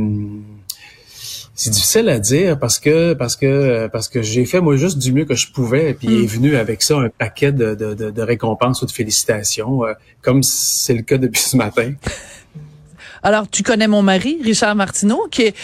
c'est 1.53 1.69
difficile 1.69 2.07
à 2.09 2.17
dire 2.19 2.57
parce 2.57 2.79
que 2.79 3.13
parce 3.13 3.35
que 3.35 3.87
parce 3.87 4.07
que 4.07 4.21
j'ai 4.21 4.45
fait 4.45 4.61
moi 4.61 4.77
juste 4.77 4.97
du 4.97 5.11
mieux 5.11 5.25
que 5.25 5.35
je 5.35 5.51
pouvais 5.51 5.93
puis 5.93 6.07
Mm. 6.07 6.23
est 6.23 6.27
venu 6.27 6.55
avec 6.55 6.81
ça 6.81 6.97
un 6.97 7.09
paquet 7.09 7.51
de, 7.51 7.75
de, 7.75 7.93
de, 7.93 8.21
récompenses 8.21 8.81
ou 8.81 8.85
de 8.85 8.91
félicitations 8.91 9.85
euh, 9.85 9.93
comme 10.21 10.43
c'est 10.43 10.93
le 10.93 11.01
cas 11.01 11.17
depuis 11.17 11.41
ce 11.41 11.57
matin. 11.57 11.93
Alors, 13.23 13.47
tu 13.49 13.61
connais 13.63 13.87
mon 13.87 14.01
mari, 14.01 14.39
Richard 14.43 14.75
Martineau, 14.75 15.27
qui 15.29 15.43
est 15.43 15.55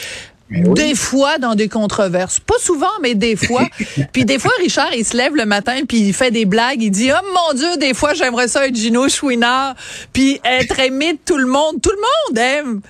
Ben 0.51 0.67
oui. 0.67 0.74
des 0.75 0.96
fois 0.96 1.39
dans 1.39 1.56
des 1.56 1.67
controverses. 1.70 2.39
Pas 2.39 2.60
souvent, 2.60 2.91
mais 3.01 3.15
des 3.15 3.36
fois. 3.36 3.67
puis 4.13 4.25
des 4.25 4.38
fois, 4.38 4.51
Richard, 4.60 4.94
il 4.96 5.03
se 5.03 5.17
lève 5.17 5.36
le 5.36 5.46
matin, 5.46 5.79
puis 5.88 6.00
il 6.00 6.13
fait 6.13 6.29
des 6.32 6.46
blagues. 6.46 6.82
Il 6.82 6.91
dit, 6.91 7.10
oh 7.12 7.25
mon 7.34 7.58
Dieu, 7.58 7.77
des 7.77 7.94
fois, 7.96 8.13
j'aimerais 8.13 8.48
ça 8.48 8.67
être 8.67 8.75
Gino 8.75 9.10
Chouinard, 9.10 9.75
puis 10.13 10.39
être 10.46 10.79
aimé 10.79 11.13
de 11.13 11.20
tout 11.25 11.38
le 11.38 11.48
monde. 11.48 11.82
Tout 11.82 11.91
le 11.91 11.98
monde 11.98 12.38
aime. 12.38 12.82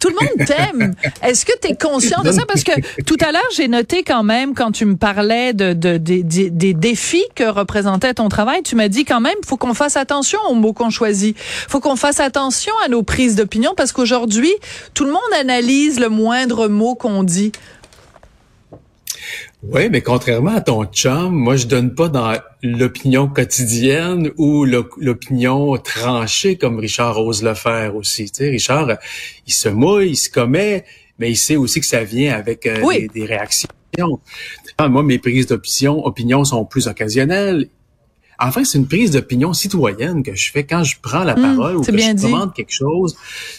Tout 0.00 0.08
le 0.08 0.14
monde 0.14 0.46
t'aime. 0.46 0.94
Est-ce 1.22 1.44
que 1.44 1.52
tu 1.62 1.68
es 1.68 1.76
conscient 1.76 2.22
de 2.22 2.32
ça? 2.32 2.46
Parce 2.48 2.64
que 2.64 2.72
tout 3.04 3.16
à 3.20 3.32
l'heure, 3.32 3.42
j'ai 3.54 3.68
noté 3.68 4.02
quand 4.02 4.22
même, 4.22 4.54
quand 4.54 4.72
tu 4.72 4.86
me 4.86 4.96
parlais 4.96 5.52
de, 5.52 5.72
de- 5.74 5.98
des- 5.98 6.22
des 6.50 6.74
défis 6.74 7.24
que 7.34 7.44
représentait 7.44 8.14
ton 8.14 8.28
travail, 8.30 8.62
tu 8.62 8.76
m'as 8.76 8.88
dit 8.88 9.04
quand 9.04 9.20
même, 9.20 9.34
faut 9.44 9.58
qu'on 9.58 9.74
fasse 9.74 9.96
attention 9.98 10.38
aux 10.48 10.54
mots 10.54 10.72
qu'on 10.72 10.90
choisit. 10.90 11.36
faut 11.38 11.80
qu'on 11.80 11.96
fasse 11.96 12.18
attention 12.18 12.72
à 12.84 12.88
nos 12.88 13.02
prises 13.02 13.36
d'opinion 13.36 13.74
parce 13.76 13.92
qu'aujourd'hui, 13.92 14.52
tout 14.94 15.04
le 15.04 15.12
monde 15.12 15.20
analyse 15.38 16.00
le 16.00 16.08
moindre 16.08 16.68
mot 16.68 16.94
qu'on 16.94 17.22
dit. 17.22 17.52
Oui, 19.62 19.90
mais 19.90 20.00
contrairement 20.00 20.54
à 20.56 20.60
ton 20.62 20.84
chum, 20.86 21.34
moi 21.34 21.54
je 21.56 21.66
donne 21.66 21.94
pas 21.94 22.08
dans 22.08 22.32
l'opinion 22.62 23.28
quotidienne 23.28 24.30
ou 24.38 24.64
l'o- 24.64 24.88
l'opinion 24.96 25.76
tranchée 25.76 26.56
comme 26.56 26.78
Richard 26.78 27.18
ose 27.20 27.42
le 27.42 27.52
faire 27.54 27.94
aussi. 27.94 28.30
Tu 28.30 28.38
sais, 28.44 28.48
Richard, 28.50 28.96
il 29.46 29.52
se 29.52 29.68
mouille, 29.68 30.10
il 30.10 30.16
se 30.16 30.30
commet, 30.30 30.84
mais 31.18 31.30
il 31.30 31.36
sait 31.36 31.56
aussi 31.56 31.80
que 31.80 31.86
ça 31.86 32.04
vient 32.04 32.34
avec 32.34 32.64
euh, 32.66 32.80
Oui. 32.82 33.00
des, 33.00 33.08
des 33.20 33.26
réactions. 33.26 33.68
Ah, 34.78 34.88
Moi, 34.88 35.02
mes 35.02 35.18
prises 35.18 35.46
d'opinion 35.46 36.06
opinion 36.06 36.42
sont 36.44 36.64
plus 36.64 36.86
occasionnelles. 36.88 37.68
Enfin, 38.38 38.64
c'est 38.64 38.78
une 38.78 38.88
prise 38.88 39.10
d'opinion 39.10 39.52
citoyenne 39.52 40.22
que 40.22 40.34
je 40.34 40.50
fais 40.50 40.64
quand 40.64 40.82
je 40.84 40.96
prends 41.02 41.24
la 41.24 41.34
Hum, 41.34 41.56
parole 41.58 41.76
ou 41.76 41.82
que 41.82 41.94
je 41.98 42.12
dit. 42.14 42.22
commande 42.22 42.54
quelque 42.54 42.72
chose. 42.72 43.14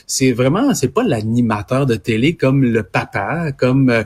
C'est 0.07 0.31
vraiment, 0.31 0.73
c'est 0.73 0.87
pas 0.91 1.03
l'animateur 1.03 1.85
de 1.85 1.93
télé 1.95 2.35
comme 2.35 2.63
le 2.63 2.81
papa, 2.81 3.51
comme 3.51 3.91
euh, 3.91 4.03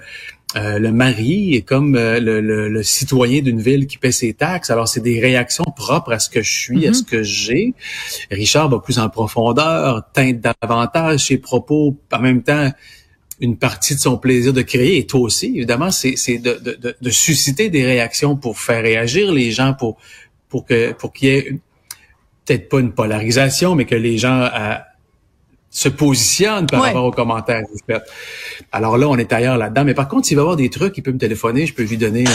euh, 0.55 0.79
le 0.79 0.91
mari 0.91 1.55
et 1.55 1.61
comme 1.63 1.95
euh, 1.95 2.19
le, 2.19 2.39
le- 2.39 2.69
le 2.69 2.83
citoyen 2.83 3.41
d'une 3.41 3.61
ville 3.61 3.87
qui 3.87 3.97
paie 3.97 4.11
ses 4.11 4.33
taxes. 4.33 4.69
Alors, 4.69 4.87
c'est 4.87 5.01
des 5.01 5.19
réactions 5.19 5.65
propres 5.75 6.13
à 6.13 6.19
ce 6.19 6.29
que 6.29 6.41
je 6.41 6.51
suis, 6.51 6.87
à 6.87 6.93
ce 6.93 7.03
que 7.03 7.23
j'ai. 7.23 7.73
Richard 8.31 8.69
va 8.69 8.79
plus 8.79 8.97
en 8.99 9.09
profondeur, 9.09 10.03
teinte 10.13 10.39
davantage 10.61 11.27
ses 11.27 11.37
propos, 11.37 11.97
en 12.11 12.19
même 12.19 12.41
temps 12.41 12.71
une 13.41 13.57
partie 13.57 13.95
de 13.95 13.99
son 13.99 14.17
plaisir 14.17 14.53
de 14.53 14.61
créer, 14.61 14.97
et 14.97 15.05
toi 15.05 15.19
aussi, 15.19 15.47
évidemment, 15.57 15.91
c'est 15.91 16.37
de, 16.37 16.53
de, 16.53 16.77
de, 16.79 16.95
de 17.01 17.09
susciter 17.09 17.69
des 17.69 17.83
réactions 17.85 18.37
pour 18.37 18.57
faire 18.57 18.81
réagir 18.81 19.33
les 19.33 19.51
gens, 19.51 19.73
pour 19.73 19.97
pour 20.47 20.65
que 20.65 20.93
pour 20.93 21.11
qu'il 21.11 21.27
y 21.27 21.31
ait 21.31 21.59
peut-être 22.45 22.69
pas 22.69 22.79
une 22.79 22.93
polarisation, 22.93 23.75
mais 23.75 23.83
que 23.83 23.95
les 23.95 24.17
gens 24.17 24.39
euh, 24.43 24.75
se 25.75 25.89
positionnent 25.89 26.67
par 26.67 26.79
Ouais. 26.81 26.87
rapport 26.87 27.03
aux 27.03 27.11
commentaires 27.11 27.63
que. 27.85 27.95
Alors 28.71 28.97
là, 28.97 29.09
on 29.09 29.17
est 29.17 29.33
ailleurs 29.33 29.57
là-dedans. 29.57 29.83
Mais 29.83 29.93
par 29.93 30.07
contre, 30.07 30.25
s'il 30.25 30.37
va 30.37 30.41
y 30.41 30.43
avoir 30.43 30.55
des 30.55 30.69
trucs, 30.69 30.97
il 30.97 31.01
peut 31.01 31.11
me 31.11 31.17
téléphoner, 31.17 31.65
je 31.65 31.73
peux 31.73 31.83
lui 31.83 31.97
donner 31.97 32.21
un, 32.21 32.29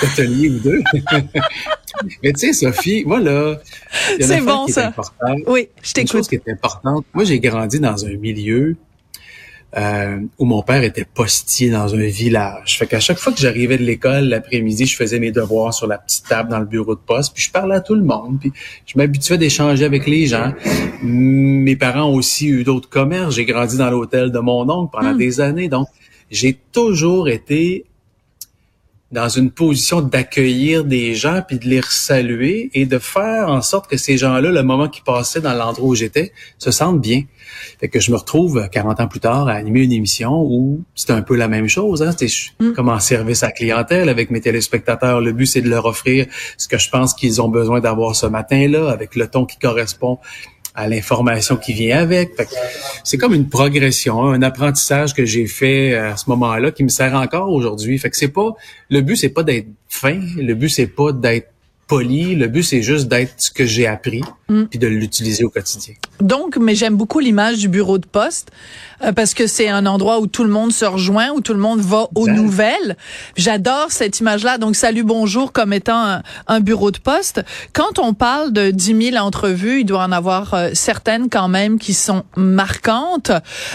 petit 0.00 0.06
atelier 0.22 0.50
ou 0.50 0.58
deux. 0.60 0.82
mais 2.22 2.32
tu 2.32 2.38
sais, 2.38 2.52
Sophie, 2.52 3.02
moi 3.04 3.18
là, 3.18 3.56
il 4.18 4.20
y 4.20 4.22
a 4.22 4.36
une 4.36 4.40
C'est 4.40 4.40
bon, 4.40 4.66
qui 4.66 4.72
ça. 4.72 4.94
Oui, 5.48 5.68
je 5.82 6.00
Une 6.00 6.06
chose 6.06 6.28
t'écoute. 6.28 6.44
qui 6.44 6.50
est 6.50 6.52
importante. 6.52 7.04
Moi, 7.12 7.24
j'ai 7.24 7.40
grandi 7.40 7.80
dans 7.80 8.04
un 8.04 8.16
milieu 8.16 8.76
euh, 9.76 10.20
où 10.38 10.44
mon 10.44 10.62
père 10.62 10.82
était 10.82 11.04
postier 11.04 11.70
dans 11.70 11.94
un 11.94 12.06
village. 12.06 12.78
Fait 12.78 12.86
qu'à 12.86 13.00
chaque 13.00 13.18
fois 13.18 13.32
que 13.32 13.38
j'arrivais 13.38 13.76
de 13.76 13.82
l'école 13.82 14.24
l'après-midi, 14.24 14.86
je 14.86 14.96
faisais 14.96 15.18
mes 15.18 15.32
devoirs 15.32 15.74
sur 15.74 15.86
la 15.86 15.98
petite 15.98 16.26
table 16.26 16.50
dans 16.50 16.60
le 16.60 16.64
bureau 16.66 16.94
de 16.94 17.00
poste, 17.00 17.34
puis 17.34 17.44
je 17.44 17.50
parlais 17.50 17.74
à 17.76 17.80
tout 17.80 17.94
le 17.94 18.04
monde, 18.04 18.38
puis 18.40 18.52
je 18.86 18.96
m'habituais 18.96 19.38
d'échanger 19.38 19.84
avec 19.84 20.06
les 20.06 20.26
gens. 20.26 20.52
Mes 21.02 21.76
parents 21.76 22.04
ont 22.04 22.14
aussi 22.14 22.46
eu 22.48 22.64
d'autres 22.64 22.88
commerces. 22.88 23.34
J'ai 23.34 23.44
grandi 23.44 23.76
dans 23.76 23.90
l'hôtel 23.90 24.30
de 24.30 24.38
mon 24.38 24.68
oncle 24.70 24.90
pendant 24.92 25.12
Hmm. 25.14 25.18
des 25.18 25.40
années, 25.40 25.68
donc 25.68 25.88
j'ai 26.30 26.56
toujours 26.72 27.28
été 27.28 27.84
dans 29.16 29.30
une 29.30 29.50
position 29.50 30.02
d'accueillir 30.02 30.84
des 30.84 31.14
gens 31.14 31.40
puis 31.46 31.58
de 31.58 31.64
les 31.64 31.80
saluer 31.88 32.70
et 32.74 32.84
de 32.84 32.98
faire 32.98 33.48
en 33.48 33.62
sorte 33.62 33.88
que 33.88 33.96
ces 33.96 34.18
gens-là, 34.18 34.50
le 34.50 34.62
moment 34.62 34.88
qu'ils 34.88 35.04
passaient 35.04 35.40
dans 35.40 35.54
l'endroit 35.54 35.88
où 35.88 35.94
j'étais, 35.94 36.32
se 36.58 36.70
sentent 36.70 37.00
bien. 37.00 37.22
Fait 37.80 37.88
que 37.88 37.98
je 37.98 38.10
me 38.10 38.16
retrouve 38.16 38.68
40 38.70 39.00
ans 39.00 39.08
plus 39.08 39.20
tard 39.20 39.48
à 39.48 39.52
animer 39.52 39.84
une 39.84 39.92
émission 39.92 40.42
où 40.42 40.84
c'est 40.94 41.12
un 41.12 41.22
peu 41.22 41.34
la 41.34 41.48
même 41.48 41.66
chose. 41.66 42.02
Hein? 42.02 42.10
C'était 42.12 42.26
Mm. 42.60 42.72
comme 42.72 42.88
en 42.88 43.00
service 43.00 43.42
à 43.42 43.50
clientèle 43.52 44.08
avec 44.08 44.30
mes 44.30 44.40
téléspectateurs. 44.40 45.20
Le 45.20 45.32
but, 45.32 45.46
c'est 45.46 45.62
de 45.62 45.68
leur 45.68 45.86
offrir 45.86 46.26
ce 46.58 46.68
que 46.68 46.78
je 46.78 46.90
pense 46.90 47.14
qu'ils 47.14 47.40
ont 47.40 47.48
besoin 47.48 47.80
d'avoir 47.80 48.14
ce 48.14 48.26
matin-là 48.26 48.90
avec 48.90 49.16
le 49.16 49.26
ton 49.28 49.46
qui 49.46 49.58
correspond 49.58 50.18
à 50.76 50.88
l'information 50.88 51.56
qui 51.56 51.72
vient 51.72 51.98
avec. 51.98 52.32
C'est 53.02 53.18
comme 53.18 53.34
une 53.34 53.48
progression, 53.48 54.28
un 54.28 54.42
apprentissage 54.42 55.14
que 55.14 55.24
j'ai 55.24 55.46
fait 55.46 55.94
à 55.94 56.16
ce 56.16 56.28
moment-là 56.30 56.70
qui 56.70 56.84
me 56.84 56.88
sert 56.88 57.14
encore 57.14 57.50
aujourd'hui. 57.50 57.98
Fait 57.98 58.10
que 58.10 58.16
c'est 58.16 58.28
pas 58.28 58.50
le 58.90 59.00
but 59.00 59.16
c'est 59.16 59.30
pas 59.30 59.42
d'être 59.42 59.68
fin, 59.88 60.20
le 60.36 60.54
but 60.54 60.68
c'est 60.68 60.86
pas 60.86 61.12
d'être 61.12 61.48
poli, 61.86 62.34
le 62.34 62.48
but 62.48 62.62
c'est 62.62 62.82
juste 62.82 63.08
d'être 63.08 63.34
ce 63.36 63.50
que 63.50 63.64
j'ai 63.64 63.86
appris 63.86 64.22
Mm. 64.48 64.66
puis 64.66 64.78
de 64.78 64.86
l'utiliser 64.86 65.42
au 65.42 65.50
quotidien. 65.50 65.94
Donc, 66.20 66.56
mais 66.56 66.76
j'aime 66.76 66.94
beaucoup 66.94 67.18
l'image 67.18 67.58
du 67.58 67.68
bureau 67.68 67.98
de 67.98 68.06
poste 68.06 68.52
euh, 69.02 69.10
parce 69.10 69.34
que 69.34 69.48
c'est 69.48 69.68
un 69.68 69.86
endroit 69.86 70.20
où 70.20 70.28
tout 70.28 70.44
le 70.44 70.50
monde 70.50 70.72
se 70.72 70.84
rejoint, 70.84 71.30
où 71.30 71.40
tout 71.40 71.52
le 71.52 71.58
monde 71.58 71.80
va 71.80 72.06
aux 72.14 72.28
nouvelles. 72.28 72.96
J'adore 73.36 73.90
cette 73.90 74.20
image-là. 74.20 74.58
Donc, 74.58 74.76
salut, 74.76 75.02
bonjour 75.02 75.50
comme 75.50 75.72
étant 75.72 76.00
un, 76.00 76.22
un 76.46 76.60
bureau 76.60 76.92
de 76.92 76.98
poste. 76.98 77.42
Quand 77.72 77.98
on 77.98 78.14
parle 78.14 78.52
de 78.52 78.70
10 78.70 79.10
000 79.10 79.16
entrevues, 79.16 79.80
il 79.80 79.84
doit 79.84 80.04
en 80.04 80.12
avoir 80.12 80.54
euh, 80.54 80.70
certaines 80.74 81.28
quand 81.28 81.48
même 81.48 81.80
qui 81.80 81.92
sont 81.92 82.22
marquantes. 82.36 83.32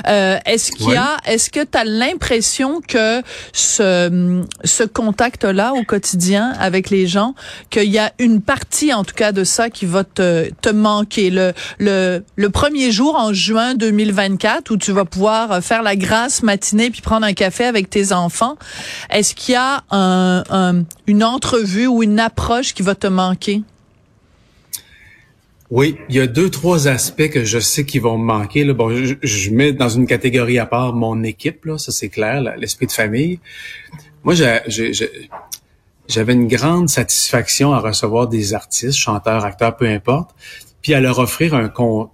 Euh, 0.08 0.38
est-ce 0.46 0.72
qu'il 0.72 0.92
y 0.92 0.96
a, 0.96 1.18
est-ce 1.26 1.50
que 1.50 1.66
tu 1.66 1.78
as 1.78 1.84
l'impression 1.84 2.80
que 2.80 3.22
ce, 3.52 4.42
ce 4.64 4.84
contact-là 4.84 5.74
au 5.74 5.84
quotidien 5.84 6.54
avec 6.62 6.90
les 6.90 7.08
gens, 7.08 7.36
qu'il 7.70 7.92
y 7.92 8.00
a 8.00 8.01
une 8.20 8.42
partie 8.42 8.94
en 8.94 9.04
tout 9.04 9.14
cas 9.16 9.32
de 9.32 9.44
ça 9.44 9.70
qui 9.70 9.86
va 9.86 10.04
te, 10.04 10.50
te 10.62 10.70
manquer 10.70 11.30
le, 11.30 11.54
le, 11.80 12.24
le 12.36 12.50
premier 12.50 12.92
jour 12.92 13.16
en 13.16 13.34
juin 13.34 13.76
2024 13.76 14.72
où 14.72 14.78
tu 14.78 14.92
vas 14.92 15.06
pouvoir 15.06 15.64
faire 15.64 15.84
la 15.84 15.96
grasse 15.96 16.44
matinée 16.44 16.90
puis 16.92 17.02
prendre 17.02 17.26
un 17.26 17.34
café 17.34 17.66
avec 17.66 17.90
tes 17.90 18.12
enfants. 18.14 18.58
Est-ce 19.10 19.36
qu'il 19.36 19.54
y 19.54 19.58
a 19.58 19.84
un, 19.92 20.44
un- 20.50 20.84
une 21.08 21.24
entrevue 21.24 21.88
ou 21.88 22.04
une 22.04 22.20
approche 22.20 22.74
qui 22.74 22.82
va 22.84 22.96
te 22.96 23.08
manquer? 23.08 23.62
Oui, 25.70 25.96
il 26.10 26.16
y 26.16 26.20
a 26.20 26.28
deux, 26.28 26.50
trois 26.50 26.90
aspects 26.90 27.30
que 27.30 27.46
je 27.46 27.58
sais 27.60 27.86
qui 27.86 28.00
vont 28.00 28.18
me 28.18 28.26
manquer. 28.26 28.66
Là. 28.66 28.74
Bon, 28.74 28.90
je, 28.94 29.16
je 29.24 29.52
mets 29.52 29.72
dans 29.72 29.88
une 29.88 30.06
catégorie 30.06 30.60
à 30.60 30.66
part 30.66 30.94
mon 30.94 31.24
équipe, 31.24 31.64
là, 31.66 31.78
ça 31.78 31.94
c'est 31.94 32.10
clair, 32.10 32.42
l'esprit 32.58 32.88
de 32.88 32.92
famille. 32.92 33.40
Moi, 34.26 34.34
j'ai- 34.36 34.92
j'avais 36.08 36.34
une 36.34 36.48
grande 36.48 36.90
satisfaction 36.90 37.74
à 37.74 37.80
recevoir 37.80 38.28
des 38.28 38.54
artistes, 38.54 38.98
chanteurs, 38.98 39.46
acteurs, 39.46 39.76
peu 39.78 39.88
importe, 39.88 40.32
puis 40.82 40.94
à 40.94 41.00
leur 41.00 41.20
offrir 41.20 41.54
un, 41.54 41.70
con, 41.70 42.10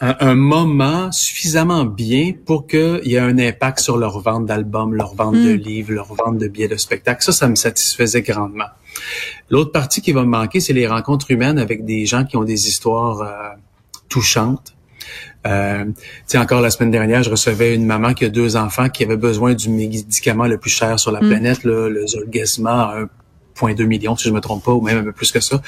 un, 0.00 0.16
un 0.20 0.34
moment 0.34 1.12
suffisamment 1.12 1.84
bien 1.84 2.32
pour 2.46 2.66
qu'il 2.66 3.00
y 3.04 3.16
ait 3.16 3.18
un 3.18 3.38
impact 3.38 3.80
sur 3.80 3.96
leur 3.98 4.20
vente 4.20 4.46
d'albums, 4.46 4.94
leur 4.94 5.14
vente 5.14 5.34
de 5.34 5.54
Mm. 5.54 5.56
livres, 5.56 5.92
leur 5.92 6.14
vente 6.14 6.38
de 6.38 6.48
billets 6.48 6.68
de 6.68 6.76
spectacle. 6.76 7.22
Ça, 7.22 7.32
ça 7.32 7.48
me 7.48 7.54
satisfaisait 7.54 8.22
grandement. 8.22 8.68
L'autre 9.50 9.72
partie 9.72 10.00
qui 10.00 10.12
va 10.12 10.22
me 10.22 10.28
manquer, 10.28 10.60
c'est 10.60 10.72
les 10.72 10.86
rencontres 10.86 11.30
humaines 11.30 11.58
avec 11.58 11.84
des 11.84 12.06
gens 12.06 12.24
qui 12.24 12.36
ont 12.36 12.44
des 12.44 12.68
histoires 12.68 13.20
euh, 13.22 13.56
touchantes. 14.08 14.73
Euh, 15.46 15.84
tu 15.84 15.92
sais, 16.26 16.38
encore 16.38 16.60
la 16.60 16.70
semaine 16.70 16.90
dernière, 16.90 17.22
je 17.22 17.30
recevais 17.30 17.74
une 17.74 17.84
maman 17.86 18.14
qui 18.14 18.24
a 18.24 18.28
deux 18.30 18.56
enfants 18.56 18.88
qui 18.88 19.04
avait 19.04 19.16
besoin 19.16 19.54
du 19.54 19.68
médicament 19.68 20.46
le 20.46 20.56
plus 20.58 20.70
cher 20.70 20.98
sur 20.98 21.12
la 21.12 21.20
Mm. 21.20 21.28
planète, 21.28 21.64
là, 21.64 21.88
le 21.88 22.04
un 23.02 23.08
1,2 23.56 23.84
million, 23.86 24.16
si 24.16 24.28
je 24.28 24.32
me 24.32 24.40
trompe 24.40 24.64
pas, 24.64 24.72
ou 24.72 24.80
même 24.80 24.98
un 24.98 25.04
peu 25.04 25.12
plus 25.12 25.30
que 25.32 25.40
ça. 25.40 25.62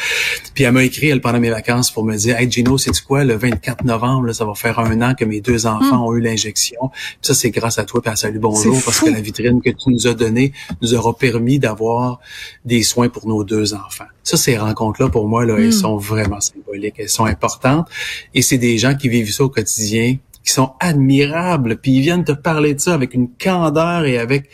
Puis 0.54 0.64
elle 0.64 0.72
m'a 0.72 0.84
écrit, 0.84 1.08
elle, 1.08 1.20
pendant 1.20 1.40
mes 1.40 1.50
vacances, 1.50 1.90
pour 1.90 2.04
me 2.04 2.16
dire, 2.16 2.36
«Hey, 2.38 2.50
Gino, 2.50 2.78
c'est 2.78 2.90
quoi, 3.02 3.24
le 3.24 3.36
24 3.36 3.84
novembre, 3.84 4.26
là, 4.26 4.32
ça 4.32 4.44
va 4.44 4.54
faire 4.54 4.78
un 4.78 5.00
an 5.02 5.14
que 5.14 5.24
mes 5.24 5.40
deux 5.40 5.66
enfants 5.66 5.76
Hmm. 5.98 6.02
ont 6.02 6.14
eu 6.14 6.20
l'injection. 6.20 6.90
Ça, 7.22 7.34
c'est 7.34 7.50
grâce 7.50 7.78
à 7.78 7.84
toi, 7.84 8.00
puis 8.02 8.10
à 8.10 8.16
Salut 8.16 8.38
Bonjour, 8.38 8.80
parce 8.84 9.00
que 9.00 9.10
la 9.10 9.20
vitrine 9.20 9.60
que 9.62 9.70
tu 9.70 9.90
nous 9.90 10.06
as 10.06 10.14
donnée 10.14 10.52
nous 10.82 10.94
aura 10.94 11.16
permis 11.16 11.58
d'avoir 11.58 12.18
des 12.64 12.82
soins 12.82 13.08
pour 13.08 13.26
nos 13.26 13.44
deux 13.44 13.74
enfants. 13.74 14.06
Ça, 14.22 14.36
ces 14.36 14.56
rencontres-là, 14.58 15.08
pour 15.08 15.28
moi, 15.28 15.44
là, 15.44 15.56
elles 15.58 15.72
sont 15.72 15.96
vraiment 15.96 16.40
symboliques, 16.40 16.94
elles 16.98 17.08
sont 17.08 17.26
importantes. 17.26 17.88
Et 18.34 18.42
c'est 18.42 18.58
des 18.58 18.78
gens 18.78 18.94
qui 18.94 19.08
vivent 19.08 19.32
ça 19.32 19.44
au 19.44 19.48
quotidien, 19.48 20.16
qui 20.44 20.52
sont 20.52 20.72
admirables, 20.80 21.76
puis 21.76 21.92
ils 21.92 22.00
viennent 22.00 22.24
te 22.24 22.32
parler 22.32 22.74
de 22.74 22.80
ça 22.80 22.94
avec 22.94 23.14
une 23.14 23.28
candeur 23.28 24.04
et 24.04 24.18
avec 24.18 24.48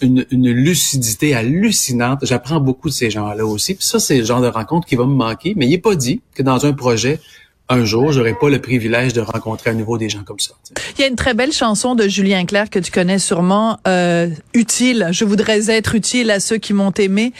une, 0.00 0.26
une 0.30 0.50
lucidité 0.50 1.34
hallucinante. 1.34 2.20
J'apprends 2.22 2.60
beaucoup 2.60 2.88
de 2.88 2.94
ces 2.94 3.10
gens-là 3.10 3.44
aussi. 3.44 3.74
Puis 3.74 3.84
ça, 3.84 3.98
c'est 3.98 4.18
le 4.18 4.24
genre 4.24 4.40
de 4.40 4.48
rencontre 4.48 4.86
qui 4.86 4.96
va 4.96 5.04
me 5.04 5.14
manquer. 5.14 5.54
Mais 5.56 5.66
il 5.66 5.70
n'est 5.70 5.78
pas 5.78 5.94
dit 5.94 6.20
que 6.34 6.42
dans 6.42 6.66
un 6.66 6.72
projet, 6.72 7.20
un 7.68 7.84
jour, 7.84 8.12
j'aurai 8.12 8.34
pas 8.34 8.48
le 8.48 8.60
privilège 8.60 9.12
de 9.12 9.20
rencontrer 9.20 9.70
à 9.70 9.74
nouveau 9.74 9.98
des 9.98 10.08
gens 10.08 10.24
comme 10.24 10.38
ça. 10.40 10.54
Il 10.96 11.02
y 11.02 11.04
a 11.04 11.06
une 11.08 11.16
très 11.16 11.34
belle 11.34 11.52
chanson 11.52 11.94
de 11.94 12.08
Julien 12.08 12.46
Clerc 12.46 12.70
que 12.70 12.78
tu 12.78 12.90
connais 12.90 13.18
sûrement, 13.18 13.78
euh, 13.86 14.28
Utile. 14.54 15.08
Je 15.10 15.24
voudrais 15.24 15.70
être 15.70 15.94
utile 15.94 16.30
à 16.30 16.40
ceux 16.40 16.56
qui 16.56 16.72
m'ont 16.72 16.92
aimé. 16.92 17.32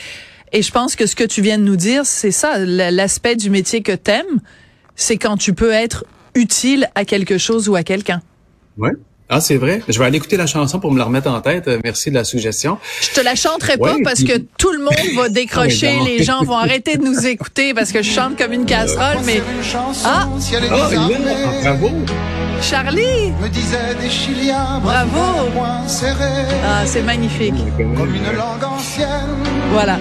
Et 0.52 0.62
je 0.62 0.70
pense 0.70 0.96
que 0.96 1.06
ce 1.06 1.16
que 1.16 1.24
tu 1.24 1.42
viens 1.42 1.58
de 1.58 1.64
nous 1.64 1.76
dire, 1.76 2.04
c'est 2.06 2.30
ça, 2.30 2.58
l'aspect 2.58 3.36
du 3.36 3.50
métier 3.50 3.82
que 3.82 3.92
t'aimes, 3.92 4.40
c'est 4.96 5.16
quand 5.16 5.36
tu 5.36 5.54
peux 5.54 5.72
être 5.72 6.04
utile 6.34 6.88
à 6.94 7.04
quelque 7.04 7.38
chose 7.38 7.68
ou 7.68 7.74
à 7.74 7.82
quelqu'un. 7.82 8.22
Ouais. 8.76 8.92
Ah, 9.30 9.40
c'est 9.42 9.56
vrai? 9.56 9.82
Je 9.88 9.98
vais 9.98 10.06
aller 10.06 10.16
écouter 10.16 10.38
la 10.38 10.46
chanson 10.46 10.80
pour 10.80 10.90
me 10.90 10.98
la 10.98 11.04
remettre 11.04 11.28
en 11.30 11.40
tête. 11.42 11.68
Euh, 11.68 11.78
Merci 11.84 12.08
de 12.10 12.14
la 12.14 12.24
suggestion. 12.24 12.78
Je 13.02 13.10
te 13.10 13.20
la 13.20 13.34
chanterai 13.34 13.76
pas 13.76 13.96
parce 14.02 14.22
puis- 14.22 14.26
que 14.32 14.38
tout 14.56 14.72
le 14.72 14.78
monde 14.78 14.94
va 15.16 15.28
décrocher, 15.42 15.98
Ah, 16.00 16.04
les 16.04 16.22
gens 16.24 16.42
vont 16.44 16.56
arrêter 16.56 16.96
de 16.96 17.04
nous 17.04 17.26
écouter 17.26 17.74
parce 17.74 17.92
que 17.92 18.02
je 18.02 18.10
chante 18.10 18.38
comme 18.38 18.54
une 18.54 18.64
casserole, 18.64 19.18
mais 19.26 19.42
ah, 19.74 19.82
Ah, 20.04 20.26
il 20.50 20.54
est 20.54 21.18
là. 21.18 21.60
bravo. 21.62 21.90
Charlie, 22.62 23.30
me 23.40 23.48
disait 23.48 23.94
des 24.00 24.08
Chiliens, 24.10 24.80
Bravo. 24.82 25.20
serré, 25.86 26.24
ah, 26.66 26.82
c'est 26.86 27.02
magnifique. 27.02 27.54
comme 27.76 28.14
une 28.14 28.32
langue 28.36 28.64
ancienne. 28.64 29.08
Voilà. 29.72 29.98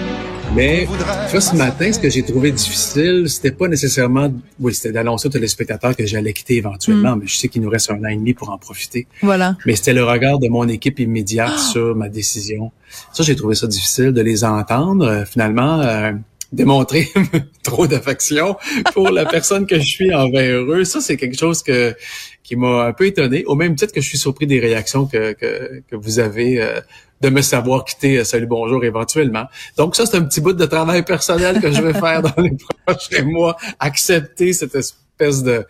Mais 0.54 0.86
tu 1.26 1.30
vois, 1.32 1.40
ce 1.40 1.54
matin, 1.54 1.92
ce 1.92 1.98
que 1.98 2.08
j'ai 2.08 2.22
trouvé 2.22 2.50
difficile, 2.50 3.24
c'était 3.28 3.50
pas 3.50 3.68
nécessairement, 3.68 4.32
oui, 4.58 4.74
c'était 4.74 4.92
d'annoncer 4.92 5.28
aux 5.28 5.30
téléspectateurs 5.30 5.94
que 5.94 6.06
j'allais 6.06 6.32
quitter 6.32 6.56
éventuellement, 6.56 7.16
mais 7.16 7.26
je 7.26 7.36
sais 7.36 7.48
qu'il 7.48 7.62
nous 7.62 7.68
reste 7.68 7.90
un 7.90 8.02
an 8.02 8.08
et 8.08 8.16
demi 8.16 8.34
pour 8.34 8.50
en 8.50 8.58
profiter. 8.58 9.06
Voilà. 9.22 9.56
Mais 9.66 9.76
c'était 9.76 9.92
le 9.92 10.04
regard 10.04 10.38
de 10.38 10.48
mon 10.48 10.66
équipe 10.68 10.98
immédiate 11.00 11.58
sur 11.58 11.94
ma 11.94 12.08
décision. 12.08 12.72
Ça, 13.12 13.22
j'ai 13.22 13.36
trouvé 13.36 13.54
ça 13.54 13.66
difficile 13.66 14.12
de 14.12 14.22
les 14.22 14.44
entendre. 14.44 15.06
Euh, 15.06 15.24
finalement, 15.24 15.80
euh, 15.80 16.12
démontrer 16.50 17.08
trop 17.62 17.86
d'affection 17.86 18.56
pour 18.94 19.10
la 19.10 19.26
personne 19.26 19.66
que 19.66 19.78
je 19.78 19.86
suis 19.86 20.14
envers 20.14 20.62
eux, 20.62 20.84
ça, 20.84 21.00
c'est 21.00 21.16
quelque 21.16 21.38
chose 21.38 21.62
que 21.62 21.94
qui 22.42 22.56
m'a 22.56 22.86
un 22.86 22.92
peu 22.94 23.04
étonné, 23.04 23.44
au 23.44 23.54
même 23.54 23.74
titre 23.74 23.92
que 23.92 24.00
je 24.00 24.08
suis 24.08 24.16
surpris 24.16 24.46
des 24.46 24.58
réactions 24.58 25.04
que, 25.04 25.34
que, 25.34 25.82
que 25.86 25.96
vous 25.96 26.18
avez 26.18 26.62
euh, 26.62 26.80
de 27.20 27.28
me 27.28 27.42
savoir 27.42 27.84
quitter 27.84 28.18
euh, 28.18 28.24
Salut 28.24 28.46
Bonjour 28.46 28.84
éventuellement. 28.84 29.44
Donc 29.76 29.96
ça, 29.96 30.06
c'est 30.06 30.16
un 30.16 30.24
petit 30.24 30.40
bout 30.40 30.52
de 30.52 30.66
travail 30.66 31.02
personnel 31.04 31.60
que 31.60 31.72
je 31.72 31.82
vais 31.82 31.94
faire 32.00 32.22
dans 32.22 32.42
les 32.42 32.56
prochains 32.86 33.24
mois, 33.24 33.56
accepter 33.80 34.52
cette 34.52 34.74
espèce 34.74 35.42
de, 35.42 35.66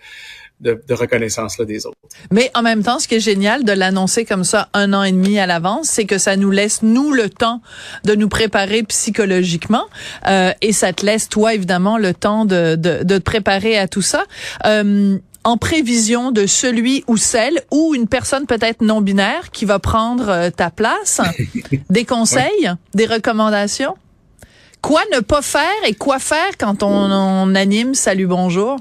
de, 0.61 0.83
de 0.87 0.95
reconnaissance-là 0.95 1.64
des 1.64 1.87
autres. 1.87 1.97
Mais 2.31 2.50
en 2.55 2.62
même 2.62 2.83
temps, 2.83 2.99
ce 2.99 3.07
qui 3.07 3.17
est 3.17 3.21
génial 3.21 3.64
de 3.64 3.73
l'annoncer 3.73 4.25
comme 4.25 4.45
ça 4.45 4.69
un 4.75 4.93
an 4.93 5.02
et 5.02 5.12
demi 5.12 5.38
à 5.38 5.47
l'avance, 5.47 5.88
c'est 5.88 6.05
que 6.05 6.19
ça 6.19 6.37
nous 6.37 6.50
laisse, 6.50 6.83
nous, 6.83 7.12
le 7.12 7.31
temps 7.31 7.61
de 8.05 8.14
nous 8.14 8.28
préparer 8.28 8.83
psychologiquement. 8.83 9.85
Euh, 10.26 10.52
et 10.61 10.73
ça 10.73 10.93
te 10.93 11.07
laisse, 11.07 11.28
toi, 11.28 11.55
évidemment, 11.55 11.99
le 11.99 12.14
temps 12.14 12.45
de, 12.45 12.76
de, 12.76 13.05
de 13.05 13.19
te 13.19 13.23
préparer 13.23 13.78
à 13.78 13.88
tout 13.88 14.02
ça. 14.02 14.25
Euh, 14.67 15.19
en 15.45 15.57
prévision 15.57 16.30
de 16.30 16.47
celui 16.47 17.04
ou 17.07 17.16
celle 17.16 17.62
ou 17.71 17.95
une 17.95 18.07
personne 18.09 18.47
peut-être 18.47 18.83
non 18.83 19.00
binaire 19.00 19.50
qui 19.50 19.64
va 19.64 19.78
prendre 19.78 20.28
euh, 20.28 20.50
ta 20.50 20.71
place, 20.71 21.21
des 21.90 22.04
conseils, 22.04 22.71
des 22.95 23.07
recommandations? 23.07 23.97
Quoi 24.80 25.02
ne 25.12 25.21
pas 25.21 25.42
faire 25.42 25.64
et 25.87 25.95
quoi 25.95 26.18
faire 26.18 26.57
quand 26.59 26.83
on, 26.83 27.11
on 27.11 27.54
anime 27.54 27.95
Salut 27.95 28.26
Bonjour? 28.26 28.78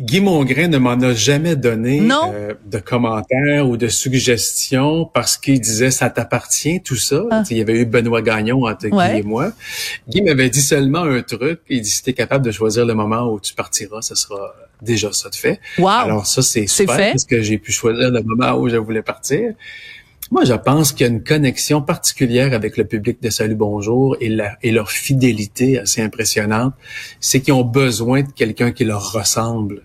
Guy 0.00 0.20
Mongrain 0.20 0.68
ne 0.68 0.78
m'en 0.78 0.92
a 1.00 1.12
jamais 1.14 1.56
donné 1.56 2.00
euh, 2.10 2.54
de 2.66 2.78
commentaires 2.78 3.68
ou 3.68 3.76
de 3.76 3.88
suggestions 3.88 5.04
parce 5.06 5.36
qu'il 5.36 5.60
disait 5.60 5.90
ça 5.90 6.10
t'appartient 6.10 6.80
tout 6.82 6.96
ça? 6.96 7.22
Ah. 7.30 7.42
Il 7.50 7.56
y 7.58 7.60
avait 7.60 7.80
eu 7.80 7.84
Benoît 7.84 8.22
Gagnon 8.22 8.64
entre 8.66 8.88
Ouais. 8.88 9.14
Guy 9.14 9.18
et 9.20 9.22
moi. 9.22 9.52
Guy 10.08 10.22
m'avait 10.22 10.50
dit 10.50 10.62
seulement 10.62 11.02
un 11.02 11.22
truc. 11.22 11.60
Il 11.68 11.82
dit 11.82 11.90
si 11.90 12.02
t'es 12.02 12.12
capable 12.12 12.44
de 12.44 12.50
choisir 12.50 12.84
le 12.86 12.94
moment 12.94 13.32
où 13.32 13.40
tu 13.40 13.54
partiras, 13.54 14.02
ce 14.02 14.14
sera 14.14 14.54
déjà 14.80 15.12
ça 15.12 15.28
de 15.30 15.34
fait. 15.34 15.60
Wow! 15.78 15.88
Alors 15.88 16.26
ça 16.26 16.42
c'est 16.42 16.60
C'est 16.68 16.82
super 16.84 16.96
fait. 16.96 17.10
parce 17.10 17.24
que 17.24 17.42
j'ai 17.42 17.58
pu 17.58 17.72
choisir 17.72 18.10
le 18.10 18.22
moment 18.22 18.56
où 18.58 18.68
je 18.68 18.76
voulais 18.76 19.02
partir. 19.02 19.52
Moi, 20.30 20.44
je 20.44 20.52
pense 20.52 20.92
qu'il 20.92 21.06
y 21.06 21.08
a 21.08 21.12
une 21.12 21.24
connexion 21.24 21.80
particulière 21.80 22.52
avec 22.52 22.76
le 22.76 22.84
public 22.84 23.22
de 23.22 23.30
Salut 23.30 23.54
Bonjour 23.54 24.14
et, 24.20 24.28
la, 24.28 24.58
et 24.62 24.72
leur 24.72 24.90
fidélité 24.90 25.78
assez 25.78 26.02
impressionnante. 26.02 26.74
C'est 27.18 27.40
qu'ils 27.40 27.54
ont 27.54 27.64
besoin 27.64 28.22
de 28.22 28.30
quelqu'un 28.32 28.70
qui 28.72 28.84
leur 28.84 29.12
ressemble. 29.12 29.84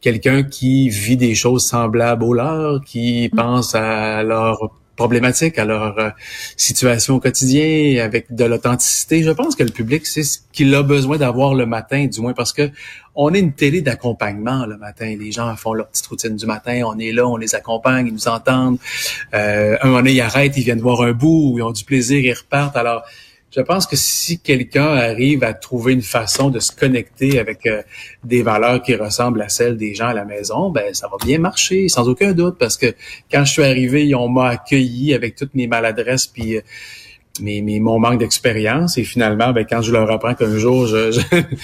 Quelqu'un 0.00 0.44
qui 0.44 0.88
vit 0.88 1.16
des 1.16 1.34
choses 1.34 1.66
semblables 1.66 2.22
aux 2.22 2.34
leurs, 2.34 2.84
qui 2.84 3.28
pense 3.34 3.74
à 3.74 4.22
leurs 4.22 4.70
problématiques, 5.02 5.58
à 5.58 5.64
leur 5.64 5.98
euh, 5.98 6.10
situation 6.56 7.16
au 7.16 7.20
quotidien, 7.20 8.04
avec 8.04 8.32
de 8.32 8.44
l'authenticité. 8.44 9.24
Je 9.24 9.30
pense 9.30 9.56
que 9.56 9.64
le 9.64 9.70
public, 9.70 10.06
c'est 10.06 10.22
ce 10.22 10.38
qu'il 10.52 10.72
a 10.76 10.82
besoin 10.84 11.16
d'avoir 11.16 11.54
le 11.54 11.66
matin, 11.66 12.06
du 12.06 12.20
moins 12.20 12.34
parce 12.34 12.52
que 12.52 12.70
on 13.16 13.34
est 13.34 13.40
une 13.40 13.52
télé 13.52 13.80
d'accompagnement 13.82 14.64
le 14.64 14.76
matin. 14.78 15.16
Les 15.18 15.32
gens 15.32 15.54
font 15.56 15.74
leur 15.74 15.88
petite 15.88 16.06
routine 16.06 16.36
du 16.36 16.46
matin, 16.46 16.82
on 16.86 16.98
est 16.98 17.10
là, 17.10 17.26
on 17.26 17.36
les 17.36 17.54
accompagne, 17.56 18.06
ils 18.06 18.14
nous 18.14 18.28
entendent. 18.28 18.78
Euh, 19.34 19.76
un 19.82 19.86
moment 19.86 19.98
donné, 19.98 20.12
ils 20.12 20.20
arrêtent, 20.20 20.56
ils 20.56 20.64
viennent 20.64 20.80
voir 20.80 21.02
un 21.02 21.12
bout, 21.12 21.54
ils 21.58 21.62
ont 21.62 21.72
du 21.72 21.84
plaisir, 21.84 22.20
ils 22.20 22.32
repartent. 22.32 22.76
Alors, 22.76 23.02
je 23.54 23.60
pense 23.60 23.86
que 23.86 23.96
si 23.96 24.38
quelqu'un 24.38 24.94
arrive 24.94 25.44
à 25.44 25.52
trouver 25.52 25.92
une 25.92 26.02
façon 26.02 26.48
de 26.48 26.58
se 26.58 26.72
connecter 26.72 27.38
avec 27.38 27.66
euh, 27.66 27.82
des 28.24 28.42
valeurs 28.42 28.82
qui 28.82 28.94
ressemblent 28.94 29.42
à 29.42 29.50
celles 29.50 29.76
des 29.76 29.94
gens 29.94 30.08
à 30.08 30.14
la 30.14 30.24
maison, 30.24 30.70
ben 30.70 30.94
ça 30.94 31.08
va 31.08 31.18
bien 31.22 31.38
marcher, 31.38 31.88
sans 31.88 32.08
aucun 32.08 32.32
doute, 32.32 32.56
parce 32.58 32.78
que 32.78 32.94
quand 33.30 33.44
je 33.44 33.52
suis 33.52 33.64
arrivé, 33.64 34.14
ont 34.14 34.28
m'a 34.28 34.48
accueilli 34.48 35.12
avec 35.12 35.36
toutes 35.36 35.54
mes 35.54 35.66
maladresses 35.66 36.26
puis 36.26 36.60
mes, 37.40 37.62
mes, 37.62 37.80
mon 37.80 37.98
manque 37.98 38.18
d'expérience. 38.18 38.98
Et 38.98 39.04
finalement, 39.04 39.52
ben, 39.52 39.64
quand 39.68 39.80
je 39.82 39.90
leur 39.92 40.10
apprends 40.10 40.34
qu'un 40.34 40.58
jour, 40.58 40.86
je, 40.86 41.12
je- 41.12 41.20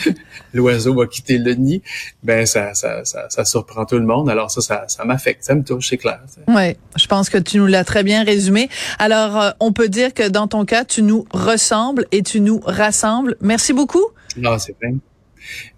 l'oiseau 0.54 0.94
va 0.94 1.06
quitter 1.06 1.38
le 1.38 1.54
nid, 1.54 1.82
ben 2.22 2.46
ça, 2.46 2.74
ça, 2.74 3.04
ça, 3.04 3.28
ça 3.28 3.44
surprend 3.44 3.84
tout 3.84 3.98
le 3.98 4.06
monde. 4.06 4.30
Alors 4.30 4.50
ça, 4.50 4.60
ça, 4.60 4.84
ça 4.88 5.04
m'affecte, 5.04 5.44
ça 5.44 5.54
me 5.54 5.62
touche, 5.62 5.88
c'est 5.90 5.98
clair. 5.98 6.20
Oui, 6.48 6.76
je 6.96 7.06
pense 7.06 7.28
que 7.28 7.38
tu 7.38 7.58
nous 7.58 7.66
l'as 7.66 7.84
très 7.84 8.02
bien 8.02 8.24
résumé. 8.24 8.68
Alors, 8.98 9.36
euh, 9.40 9.50
on 9.60 9.72
peut 9.72 9.88
dire 9.88 10.14
que 10.14 10.28
dans 10.28 10.46
ton 10.48 10.64
cas, 10.64 10.84
tu 10.84 11.02
nous 11.02 11.26
ressembles 11.32 12.06
et 12.12 12.22
tu 12.22 12.40
nous 12.40 12.60
rassembles. 12.64 13.36
Merci 13.40 13.72
beaucoup. 13.72 14.04
Ah, 14.44 14.58
c'est 14.58 14.74
vrai. 14.80 14.94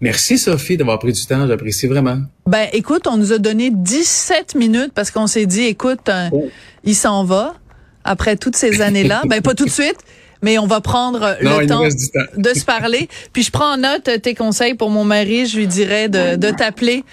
Merci 0.01 0.37
Sophie 0.37 0.75
d'avoir 0.75 0.99
pris 0.99 1.13
du 1.13 1.25
temps, 1.25 1.47
j'apprécie 1.47 1.87
vraiment. 1.87 2.17
Ben, 2.45 2.67
écoute, 2.73 3.07
on 3.07 3.15
nous 3.15 3.31
a 3.31 3.37
donné 3.37 3.69
17 3.71 4.55
minutes 4.55 4.91
parce 4.93 5.11
qu'on 5.11 5.27
s'est 5.27 5.45
dit, 5.45 5.61
écoute, 5.63 6.09
euh, 6.09 6.27
Oh. 6.31 6.49
il 6.83 6.95
s'en 6.95 7.23
va 7.23 7.53
après 8.03 8.35
toutes 8.35 8.55
ces 8.55 8.81
années-là. 8.81 9.23
ben, 9.27 9.41
pas 9.41 9.53
tout 9.53 9.65
de 9.65 9.71
suite, 9.71 9.97
mais 10.41 10.57
on 10.57 10.67
va 10.67 10.81
prendre 10.81 11.37
Non, 11.41 11.59
le 11.59 11.67
temps 11.67 11.83
de 12.37 12.53
se 12.53 12.65
parler. 12.65 13.07
Puis 13.33 13.43
je 13.43 13.51
prends 13.51 13.73
en 13.73 13.77
note 13.77 14.09
tes 14.21 14.35
conseils 14.35 14.73
pour 14.73 14.89
mon 14.89 15.03
mari. 15.03 15.45
Je 15.45 15.57
lui 15.57 15.67
dirais 15.67 16.09
de, 16.09 16.35
de 16.35 16.49
t'appeler 16.51 17.03